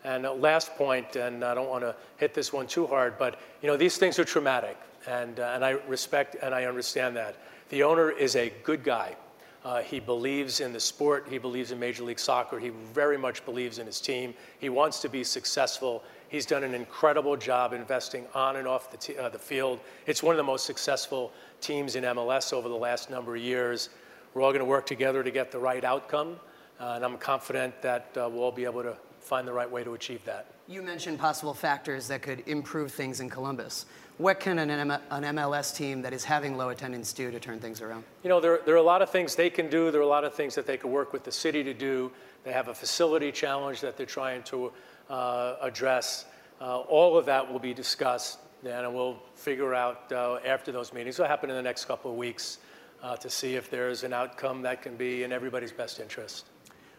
And 0.08 0.24
last 0.40 0.74
point, 0.76 1.16
and 1.16 1.44
I 1.44 1.54
don't 1.54 1.68
want 1.68 1.82
to 1.82 1.94
hit 2.16 2.32
this 2.32 2.50
one 2.50 2.66
too 2.66 2.86
hard, 2.86 3.18
but 3.18 3.38
you 3.60 3.68
know 3.68 3.76
these 3.76 3.98
things 3.98 4.18
are 4.18 4.24
traumatic, 4.24 4.78
and 5.06 5.38
uh, 5.38 5.52
and 5.54 5.62
I 5.62 5.72
respect 5.86 6.34
and 6.40 6.54
I 6.54 6.64
understand 6.64 7.14
that. 7.16 7.36
The 7.68 7.82
owner 7.82 8.10
is 8.10 8.34
a 8.34 8.50
good 8.62 8.82
guy. 8.82 9.16
Uh, 9.66 9.82
he 9.82 10.00
believes 10.00 10.60
in 10.60 10.72
the 10.72 10.80
sport. 10.80 11.26
He 11.28 11.36
believes 11.36 11.72
in 11.72 11.78
Major 11.78 12.04
League 12.04 12.18
Soccer. 12.18 12.58
He 12.58 12.70
very 12.94 13.18
much 13.18 13.44
believes 13.44 13.78
in 13.78 13.84
his 13.84 14.00
team. 14.00 14.32
He 14.58 14.70
wants 14.70 15.02
to 15.02 15.10
be 15.10 15.22
successful. 15.22 16.02
He's 16.30 16.46
done 16.46 16.64
an 16.64 16.72
incredible 16.72 17.36
job 17.36 17.74
investing 17.74 18.24
on 18.34 18.56
and 18.56 18.66
off 18.66 18.90
the, 18.90 18.96
t- 18.96 19.18
uh, 19.18 19.28
the 19.28 19.38
field. 19.38 19.78
It's 20.06 20.22
one 20.22 20.32
of 20.32 20.38
the 20.38 20.50
most 20.52 20.64
successful 20.64 21.32
teams 21.60 21.96
in 21.96 22.04
MLS 22.04 22.54
over 22.54 22.70
the 22.70 22.74
last 22.74 23.10
number 23.10 23.36
of 23.36 23.42
years. 23.42 23.90
We're 24.32 24.40
all 24.40 24.52
going 24.52 24.60
to 24.60 24.64
work 24.64 24.86
together 24.86 25.22
to 25.22 25.30
get 25.30 25.52
the 25.52 25.58
right 25.58 25.84
outcome, 25.84 26.36
uh, 26.80 26.94
and 26.96 27.04
I'm 27.04 27.18
confident 27.18 27.82
that 27.82 28.16
uh, 28.16 28.26
we'll 28.32 28.44
all 28.44 28.52
be 28.52 28.64
able 28.64 28.84
to 28.84 28.96
find 29.28 29.46
the 29.46 29.52
right 29.52 29.70
way 29.70 29.84
to 29.84 29.94
achieve 29.94 30.24
that. 30.24 30.46
You 30.66 30.82
mentioned 30.82 31.18
possible 31.18 31.54
factors 31.54 32.08
that 32.08 32.22
could 32.22 32.42
improve 32.48 32.90
things 32.90 33.20
in 33.20 33.28
Columbus. 33.28 33.84
What 34.16 34.40
can 34.40 34.58
an, 34.58 34.70
M- 34.70 34.90
an 34.90 35.36
MLS 35.36 35.76
team 35.76 36.02
that 36.02 36.12
is 36.12 36.24
having 36.24 36.56
low 36.56 36.70
attendance 36.70 37.12
do 37.12 37.30
to 37.30 37.38
turn 37.38 37.60
things 37.60 37.80
around? 37.80 38.04
You 38.24 38.30
know, 38.30 38.40
there, 38.40 38.60
there 38.64 38.74
are 38.74 38.78
a 38.78 38.82
lot 38.82 39.02
of 39.02 39.10
things 39.10 39.36
they 39.36 39.50
can 39.50 39.68
do. 39.68 39.90
There 39.90 40.00
are 40.00 40.04
a 40.04 40.08
lot 40.08 40.24
of 40.24 40.34
things 40.34 40.54
that 40.56 40.66
they 40.66 40.76
could 40.76 40.90
work 40.90 41.12
with 41.12 41.24
the 41.24 41.30
city 41.30 41.62
to 41.62 41.74
do. 41.74 42.10
They 42.42 42.52
have 42.52 42.68
a 42.68 42.74
facility 42.74 43.30
challenge 43.30 43.80
that 43.82 43.96
they're 43.96 44.06
trying 44.06 44.42
to 44.44 44.72
uh, 45.08 45.56
address. 45.60 46.24
Uh, 46.60 46.80
all 46.80 47.16
of 47.16 47.26
that 47.26 47.52
will 47.52 47.60
be 47.60 47.74
discussed, 47.74 48.38
then, 48.62 48.84
and 48.84 48.94
we'll 48.94 49.22
figure 49.34 49.74
out 49.74 50.10
uh, 50.10 50.38
after 50.44 50.72
those 50.72 50.92
meetings. 50.92 51.16
It'll 51.20 51.28
happen 51.28 51.50
in 51.50 51.56
the 51.56 51.62
next 51.62 51.84
couple 51.84 52.10
of 52.10 52.16
weeks 52.16 52.58
uh, 53.02 53.16
to 53.16 53.30
see 53.30 53.54
if 53.54 53.70
there's 53.70 54.02
an 54.02 54.12
outcome 54.12 54.62
that 54.62 54.82
can 54.82 54.96
be 54.96 55.22
in 55.22 55.32
everybody's 55.32 55.72
best 55.72 56.00
interest. 56.00 56.46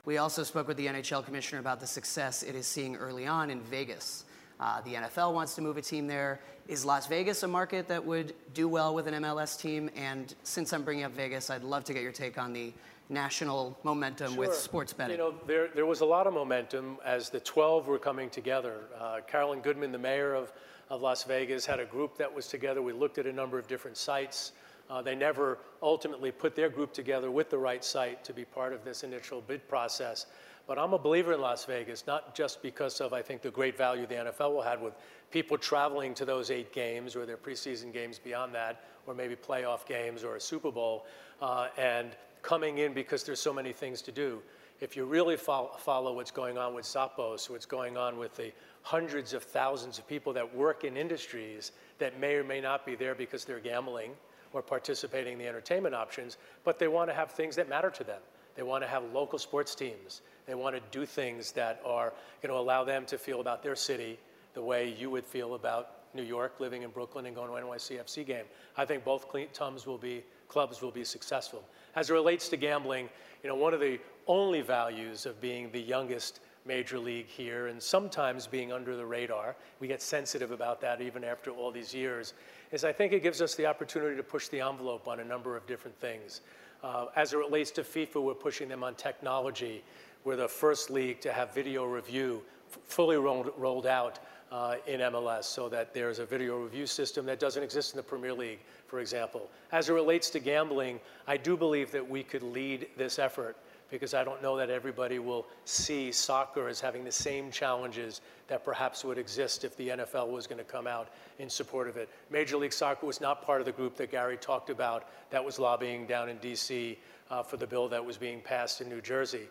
We 0.06 0.18
also 0.18 0.44
spoke 0.44 0.68
with 0.68 0.78
the 0.78 0.88
NHL 0.88 1.26
commissioner 1.26 1.60
about 1.60 1.80
the 1.80 1.88
success 1.88 2.44
it 2.44 2.56
is 2.56 2.66
seeing 2.66 2.96
early 2.96 3.28
on 3.28 3.50
in 3.50 3.62
Vegas. 3.62 4.26
Uh, 4.60 4.82
the 4.82 4.96
NFL 4.96 5.34
wants 5.34 5.56
to 5.56 5.62
move 5.62 5.78
a 5.78 5.82
team 5.82 6.08
there. 6.08 6.40
Is 6.68 6.84
Las 6.84 7.08
Vegas 7.08 7.44
a 7.44 7.48
market 7.48 7.88
that 7.88 8.06
would 8.06 8.34
do 8.54 8.68
well 8.68 8.94
with 8.94 9.08
an 9.08 9.24
MLS 9.24 9.60
team? 9.60 9.90
And 9.96 10.34
since 10.44 10.74
I'm 10.74 10.84
bringing 10.84 11.06
up 11.06 11.14
Vegas, 11.14 11.50
I'd 11.50 11.64
love 11.64 11.84
to 11.86 11.94
get 11.94 12.04
your 12.04 12.12
take 12.12 12.38
on 12.38 12.54
the 12.54 12.74
national 13.10 13.78
momentum 13.84 14.34
sure. 14.34 14.40
with 14.40 14.54
sports 14.54 14.94
betting? 14.94 15.18
You 15.18 15.24
know, 15.24 15.34
there, 15.48 15.70
there 15.74 15.86
was 15.86 16.02
a 16.02 16.06
lot 16.06 16.28
of 16.28 16.34
momentum 16.34 16.98
as 17.04 17.30
the 17.30 17.40
12 17.40 17.88
were 17.88 17.98
coming 17.98 18.30
together. 18.30 18.82
Uh, 19.00 19.20
Carolyn 19.28 19.62
Goodman, 19.62 19.92
the 19.92 19.98
mayor 19.98 20.36
of, 20.36 20.52
of 20.90 21.02
Las 21.02 21.24
Vegas, 21.24 21.66
had 21.66 21.80
a 21.80 21.86
group 21.86 22.18
that 22.18 22.34
was 22.34 22.48
together. 22.48 22.82
We 22.82 22.94
looked 22.94 23.18
at 23.18 23.26
a 23.26 23.34
number 23.34 23.58
of 23.58 23.68
different 23.68 23.98
sites. 23.98 24.52
Uh, 24.90 25.02
they 25.02 25.16
never 25.16 25.60
ultimately 25.84 26.32
put 26.32 26.56
their 26.56 26.70
group 26.70 26.94
together 26.94 27.30
with 27.30 27.50
the 27.50 27.58
right 27.58 27.86
site 27.86 28.24
to 28.24 28.34
be 28.34 28.44
part 28.44 28.74
of 28.74 28.84
this 28.84 29.04
initial 29.04 29.42
bid 29.42 29.68
process. 29.68 30.26
But 30.66 30.78
I'm 30.78 30.94
a 30.94 31.00
believer 31.00 31.34
in 31.34 31.42
Las 31.42 31.66
Vegas, 31.66 32.06
not 32.08 32.36
just 32.36 32.62
because 32.62 33.02
of, 33.02 33.14
I 33.14 33.22
think, 33.22 33.42
the 33.42 33.52
great 33.52 33.78
value 33.78 34.06
the 34.06 34.16
NFL 34.16 34.54
will 34.54 34.62
have 34.62 34.82
with 34.82 34.94
people 35.32 35.58
traveling 35.58 36.14
to 36.16 36.26
those 36.26 36.52
eight 36.52 36.74
games 36.74 37.16
or 37.16 37.26
their 37.26 37.38
preseason 37.38 37.94
games 37.94 38.20
beyond 38.20 38.54
that, 38.56 38.84
or 39.06 39.14
maybe 39.14 39.36
playoff 39.36 39.86
games 39.86 40.24
or 40.24 40.36
a 40.36 40.42
Super 40.42 40.72
Bowl, 40.72 41.06
uh, 41.42 41.70
and 41.78 42.12
coming 42.42 42.80
in 42.80 42.94
because 42.94 43.24
there's 43.24 43.40
so 43.40 43.54
many 43.54 43.74
things 43.74 44.02
to 44.04 44.12
do. 44.12 44.42
If 44.80 44.96
you 44.96 45.06
really 45.06 45.38
follow, 45.38 45.72
follow 45.78 46.14
what's 46.14 46.32
going 46.32 46.58
on 46.58 46.74
with 46.74 46.86
Zappos, 46.86 47.50
what's 47.50 47.66
going 47.66 47.98
on 47.98 48.18
with 48.18 48.36
the 48.36 48.52
hundreds 48.82 49.34
of 49.34 49.44
thousands 49.44 50.00
of 50.00 50.08
people 50.08 50.34
that 50.34 50.56
work 50.56 50.84
in 50.84 50.96
industries 50.96 51.74
that 51.98 52.20
may 52.20 52.36
or 52.36 52.44
may 52.44 52.62
not 52.62 52.86
be 52.86 52.96
there 52.96 53.14
because 53.14 53.44
they're 53.44 53.60
gambling 53.60 54.12
or 54.54 54.62
participating 54.62 55.34
in 55.34 55.40
the 55.40 55.48
entertainment 55.48 55.96
options, 55.96 56.38
but 56.64 56.80
they 56.80 56.88
want 56.88 57.10
to 57.10 57.14
have 57.14 57.32
things 57.32 57.56
that 57.56 57.70
matter 57.70 57.90
to 57.90 58.04
them. 58.04 58.22
They 58.56 58.64
want 58.64 58.84
to 58.84 58.90
have 58.90 59.04
local 59.14 59.40
sports 59.40 59.76
teams. 59.76 60.22
They 60.46 60.56
want 60.56 60.76
to 60.76 60.82
do 60.92 61.06
things 61.06 61.52
that 61.54 61.82
are 61.86 62.14
going 62.42 62.52
to 62.52 62.60
allow 62.60 62.84
them 62.84 63.06
to 63.06 63.18
feel 63.18 63.42
about 63.42 63.64
their 63.64 63.76
city 63.76 64.20
the 64.54 64.62
way 64.62 64.96
you 64.98 65.10
would 65.10 65.26
feel 65.26 65.56
about 65.56 65.92
New 66.14 66.24
York, 66.24 66.60
living 66.60 66.82
in 66.82 66.90
Brooklyn 66.90 67.26
and 67.28 67.36
going 67.36 67.50
to 67.50 67.56
an 67.56 67.64
NYCFC 67.64 68.26
game. 68.26 68.46
I 68.76 68.86
think 68.86 69.04
both 69.04 69.28
clubs 69.30 69.86
will 69.86 69.98
be 69.98 70.24
clubs 70.48 70.82
will 70.82 70.92
be 70.92 71.04
successful. 71.04 71.64
As 71.96 72.10
it 72.10 72.14
relates 72.14 72.50
to 72.50 72.58
gambling, 72.58 73.08
you 73.44 73.50
know, 73.50 73.56
one 73.56 73.74
of 73.74 73.80
the 73.80 74.00
only 74.28 74.62
values 74.62 75.26
of 75.26 75.40
being 75.40 75.72
the 75.72 75.80
youngest 75.80 76.40
major 76.66 77.00
league 77.00 77.28
here 77.28 77.68
and 77.68 77.82
sometimes 77.82 78.48
being 78.48 78.72
under 78.72 78.96
the 78.96 79.06
radar, 79.06 79.56
we 79.80 79.88
get 79.88 80.02
sensitive 80.02 80.52
about 80.52 80.82
that 80.82 81.02
even 81.02 81.24
after 81.24 81.52
all 81.52 81.72
these 81.72 81.94
years, 81.94 82.34
is 82.72 82.84
I 82.84 82.92
think 82.92 83.14
it 83.14 83.24
gives 83.24 83.42
us 83.42 83.56
the 83.56 83.66
opportunity 83.66 84.16
to 84.16 84.24
push 84.24 84.48
the 84.48 84.62
envelope 84.62 85.08
on 85.08 85.20
a 85.20 85.24
number 85.24 85.56
of 85.58 85.66
different 85.68 86.00
things. 86.00 86.42
Uh, 86.84 87.08
as 87.16 87.34
it 87.34 87.38
relates 87.38 87.72
to 87.72 87.82
FIFA, 87.82 88.24
we're 88.24 88.34
pushing 88.34 88.70
them 88.70 88.84
on 88.84 88.96
technology. 88.96 89.84
We're 90.24 90.36
the 90.36 90.48
first 90.48 90.90
league 90.90 91.20
to 91.22 91.32
have 91.32 91.54
video 91.54 91.86
review 91.86 92.42
fully 92.86 93.18
rolled, 93.18 93.52
rolled 93.58 93.88
out 93.88 94.20
uh, 94.52 94.76
in 94.88 95.00
MLS 95.00 95.46
so 95.46 95.70
that 95.70 95.94
there's 95.94 96.20
a 96.20 96.26
video 96.26 96.58
review 96.58 96.86
system 96.86 97.26
that 97.26 97.40
doesn't 97.40 97.64
exist 97.64 97.94
in 97.94 97.98
the 97.98 98.04
Premier 98.04 98.34
League, 98.34 98.60
for 98.88 99.00
example. 99.00 99.50
As 99.72 99.90
it 99.90 99.94
relates 99.94 100.30
to 100.32 100.40
gambling, 100.40 101.00
I 101.28 101.38
do 101.38 101.58
believe 101.58 101.92
that 101.92 102.08
we 102.08 102.24
could 102.24 102.44
lead 102.44 102.88
this 102.98 103.20
effort 103.20 103.58
because 103.90 104.14
I 104.14 104.24
don't 104.24 104.42
know 104.42 104.58
that 104.58 104.70
everybody 104.70 105.20
will 105.20 105.46
see 105.66 106.12
soccer 106.12 106.68
as 106.68 106.80
having 106.80 107.04
the 107.04 107.12
same 107.12 107.52
challenges 107.52 108.22
that 108.48 108.64
perhaps 108.64 109.04
would 109.04 109.18
exist 109.18 109.64
if 109.64 109.76
the 109.78 109.90
NFL 109.90 110.30
was 110.30 110.48
going 110.48 110.58
to 110.60 110.64
come 110.64 110.88
out 110.88 111.10
in 111.40 111.50
support 111.50 111.88
of 111.88 111.98
it. 111.98 112.10
Major 112.30 112.58
League 112.58 112.74
Soccer 112.74 113.06
was 113.06 113.22
not 113.22 113.44
part 113.44 113.60
of 113.62 113.66
the 113.66 113.72
group 113.72 113.96
that 113.98 114.12
Gary 114.12 114.38
talked 114.38 114.70
about 114.70 115.10
that 115.30 115.44
was 115.44 115.60
lobbying 115.60 116.06
down 116.06 116.30
in 116.30 116.38
D.C. 116.38 116.98
Uh, 117.30 117.44
for 117.44 117.58
the 117.58 117.68
bill 117.68 117.88
that 117.90 118.04
was 118.04 118.18
being 118.18 118.42
passed 118.42 118.82
in 118.82 118.90
New 118.90 119.02
Jersey 119.02 119.48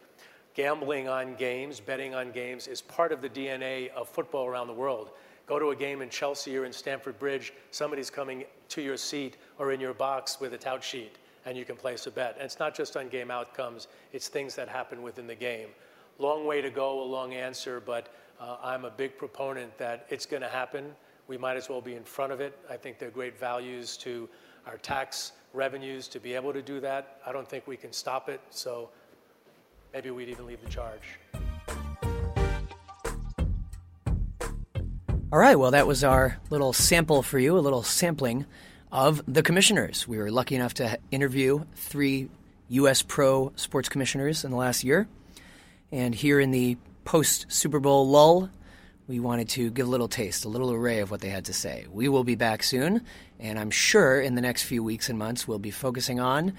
gambling 0.59 1.07
on 1.07 1.37
games, 1.37 1.79
betting 1.79 2.17
on 2.17 2.33
games 2.33 2.67
is 2.67 2.83
part 2.83 3.13
of 3.13 3.23
the 3.23 3.29
DNA 3.29 3.93
of 3.93 4.09
football 4.09 4.49
around 4.49 4.67
the 4.67 4.73
world. 4.73 5.11
Go 5.47 5.61
to 5.61 5.71
a 5.71 5.77
game 5.77 6.03
in 6.03 6.11
Chelsea 6.11 6.57
or 6.59 6.65
in 6.65 6.73
Stamford 6.73 7.17
Bridge, 7.21 7.53
somebody's 7.71 8.11
coming 8.11 8.43
to 8.71 8.83
your 8.83 8.97
seat 8.97 9.37
or 9.61 9.71
in 9.71 9.79
your 9.79 9.95
box 9.95 10.41
with 10.41 10.55
a 10.55 10.59
tout 10.59 10.83
sheet, 10.83 11.15
and 11.49 11.57
you 11.57 11.65
can 11.65 11.77
place 11.77 12.07
a 12.07 12.11
bet. 12.11 12.35
And 12.35 12.45
it's 12.45 12.59
not 12.59 12.75
just 12.75 12.95
on 12.95 13.09
game 13.09 13.31
outcomes, 13.31 13.89
it's 14.13 14.29
things 14.29 14.55
that 14.57 14.69
happen 14.69 15.03
within 15.03 15.27
the 15.27 15.35
game. 15.35 15.69
Long 16.19 16.45
way 16.45 16.61
to 16.61 16.69
go, 16.69 17.03
a 17.03 17.09
long 17.09 17.33
answer, 17.33 17.81
but 17.81 18.13
uh, 18.39 18.59
I'm 18.63 18.85
a 18.85 18.91
big 18.91 19.17
proponent 19.17 19.77
that 19.79 20.07
it's 20.11 20.27
going 20.27 20.43
to 20.43 20.49
happen. 20.49 20.93
We 21.27 21.39
might 21.39 21.57
as 21.57 21.71
well 21.71 21.81
be 21.81 21.95
in 21.95 22.05
front 22.05 22.33
of 22.33 22.43
it. 22.43 22.59
I 22.69 22.77
think 22.77 22.99
there 22.99 23.09
are 23.09 23.13
great 23.13 23.41
values 23.41 23.97
to 23.99 24.29
our 24.67 24.77
tax 24.77 25.33
revenues 25.55 26.07
to 26.09 26.21
be 26.21 26.35
able 26.35 26.53
to 26.53 26.61
do 26.61 26.81
that. 26.81 27.23
I 27.27 27.33
don't 27.33 27.49
think 27.49 27.67
we 27.67 27.79
can 27.79 27.95
stop 27.95 28.29
it, 28.29 28.43
so 28.51 28.91
maybe 29.95 30.11
we'd 30.11 30.29
even 30.29 30.45
leave 30.45 30.63
the 30.63 30.69
charge. 30.69 31.19
All 35.33 35.39
right, 35.39 35.59
well, 35.59 35.71
that 35.71 35.87
was 35.87 36.05
our 36.05 36.39
little 36.51 36.75
sample 36.75 37.23
for 37.23 37.39
you, 37.39 37.57
a 37.57 37.61
little 37.61 37.83
sampling 37.83 38.45
of 38.91 39.23
the 39.27 39.43
commissioners. 39.43 40.07
We 40.09 40.19
were 40.19 40.31
lucky 40.31 40.55
enough 40.55 40.75
to 40.75 40.99
interview 41.11 41.65
three 41.75 42.29
U.S. 42.71 43.03
pro 43.03 43.53
sports 43.57 43.89
commissioners 43.89 44.45
in 44.45 44.51
the 44.51 44.57
last 44.57 44.85
year. 44.85 45.09
And 45.91 46.15
here 46.15 46.41
in 46.41 46.51
the 46.51 46.77
post 47.05 47.47
Super 47.49 47.81
Bowl 47.81 48.09
lull, 48.09 48.51
we 49.07 49.21
wanted 49.21 49.49
to 49.51 49.71
give 49.71 49.87
a 49.87 49.91
little 49.91 50.09
taste, 50.09 50.45
a 50.45 50.49
little 50.49 50.71
array 50.71 51.01
of 51.01 51.11
what 51.11 51.21
they 51.21 51.31
had 51.31 51.47
to 51.47 51.55
say. 51.55 51.87
We 51.91 52.09
will 52.09 52.25
be 52.25 52.35
back 52.35 52.63
soon, 52.63 53.03
and 53.41 53.59
I'm 53.59 53.71
sure 53.71 54.21
in 54.21 54.35
the 54.35 54.43
next 54.43 54.65
few 54.65 54.83
weeks 54.83 55.09
and 55.09 55.19
months 55.19 55.49
we'll 55.49 55.59
be 55.59 55.71
focusing 55.71 56.21
on 56.21 56.55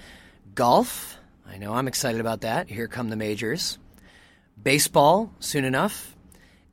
golf. 0.54 1.16
I 1.46 1.58
know 1.58 1.74
I'm 1.74 1.86
excited 1.86 2.20
about 2.20 2.40
that. 2.40 2.68
Here 2.68 2.88
come 2.88 3.08
the 3.08 3.16
majors. 3.16 3.78
Baseball 4.60 5.32
soon 5.38 5.64
enough. 5.64 6.16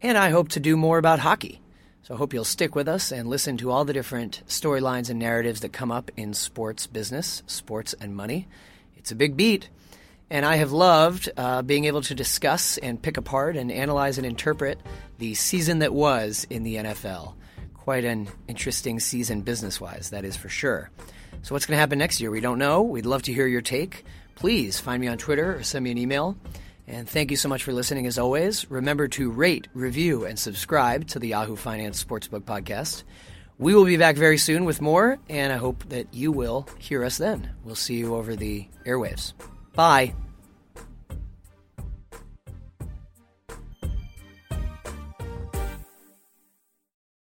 And 0.01 0.17
I 0.17 0.29
hope 0.29 0.49
to 0.49 0.59
do 0.59 0.77
more 0.77 0.97
about 0.97 1.19
hockey. 1.19 1.61
So 2.03 2.13
I 2.13 2.17
hope 2.17 2.33
you'll 2.33 2.45
stick 2.45 2.75
with 2.75 2.87
us 2.87 3.11
and 3.11 3.29
listen 3.29 3.57
to 3.57 3.71
all 3.71 3.83
the 3.83 3.93
different 3.93 4.41
storylines 4.47 5.09
and 5.09 5.19
narratives 5.19 5.59
that 5.61 5.73
come 5.73 5.91
up 5.91 6.09
in 6.15 6.33
sports 6.33 6.87
business, 6.87 7.43
sports 7.47 7.93
and 7.99 8.15
money. 8.15 8.47
It's 8.95 9.11
a 9.11 9.15
big 9.15 9.35
beat. 9.35 9.69
And 10.29 10.45
I 10.45 10.57
have 10.57 10.71
loved 10.73 11.29
uh, 11.37 11.61
being 11.61 11.85
able 11.85 12.01
to 12.01 12.15
discuss 12.15 12.77
and 12.77 13.01
pick 13.01 13.17
apart 13.17 13.55
and 13.55 13.71
analyze 13.71 14.17
and 14.17 14.27
interpret 14.27 14.79
the 15.17 15.33
season 15.35 15.79
that 15.79 15.93
was 15.93 16.45
in 16.49 16.63
the 16.63 16.75
NFL. 16.75 17.33
Quite 17.73 18.03
an 18.03 18.27
interesting 18.47 18.99
season 18.99 19.41
business 19.41 19.79
wise, 19.79 20.09
that 20.09 20.25
is 20.25 20.35
for 20.35 20.49
sure. 20.49 20.89
So, 21.43 21.55
what's 21.55 21.65
going 21.65 21.77
to 21.77 21.79
happen 21.79 21.99
next 21.99 22.19
year? 22.19 22.29
We 22.29 22.41
don't 22.41 22.59
know. 22.59 22.81
We'd 22.81 23.05
love 23.05 23.21
to 23.23 23.33
hear 23.33 23.47
your 23.47 23.61
take. 23.61 24.03
Please 24.35 24.79
find 24.79 24.99
me 24.99 25.07
on 25.07 25.17
Twitter 25.17 25.55
or 25.55 25.63
send 25.63 25.85
me 25.85 25.91
an 25.91 25.97
email. 25.97 26.35
And 26.87 27.07
thank 27.07 27.31
you 27.31 27.37
so 27.37 27.49
much 27.49 27.63
for 27.63 27.73
listening 27.73 28.07
as 28.07 28.17
always. 28.17 28.69
Remember 28.71 29.07
to 29.09 29.29
rate, 29.29 29.67
review, 29.73 30.25
and 30.25 30.39
subscribe 30.39 31.07
to 31.07 31.19
the 31.19 31.29
Yahoo 31.29 31.57
Finance 31.57 32.01
Sportsbook 32.01 32.43
podcast. 32.43 33.03
We 33.57 33.75
will 33.75 33.85
be 33.85 33.97
back 33.97 34.15
very 34.15 34.37
soon 34.37 34.65
with 34.65 34.81
more, 34.81 35.19
and 35.29 35.51
I 35.51 35.57
hope 35.57 35.83
that 35.89 36.13
you 36.13 36.31
will 36.31 36.67
hear 36.77 37.03
us 37.03 37.17
then. 37.17 37.51
We'll 37.63 37.75
see 37.75 37.95
you 37.95 38.15
over 38.15 38.35
the 38.35 38.67
airwaves. 38.85 39.33
Bye. 39.73 40.13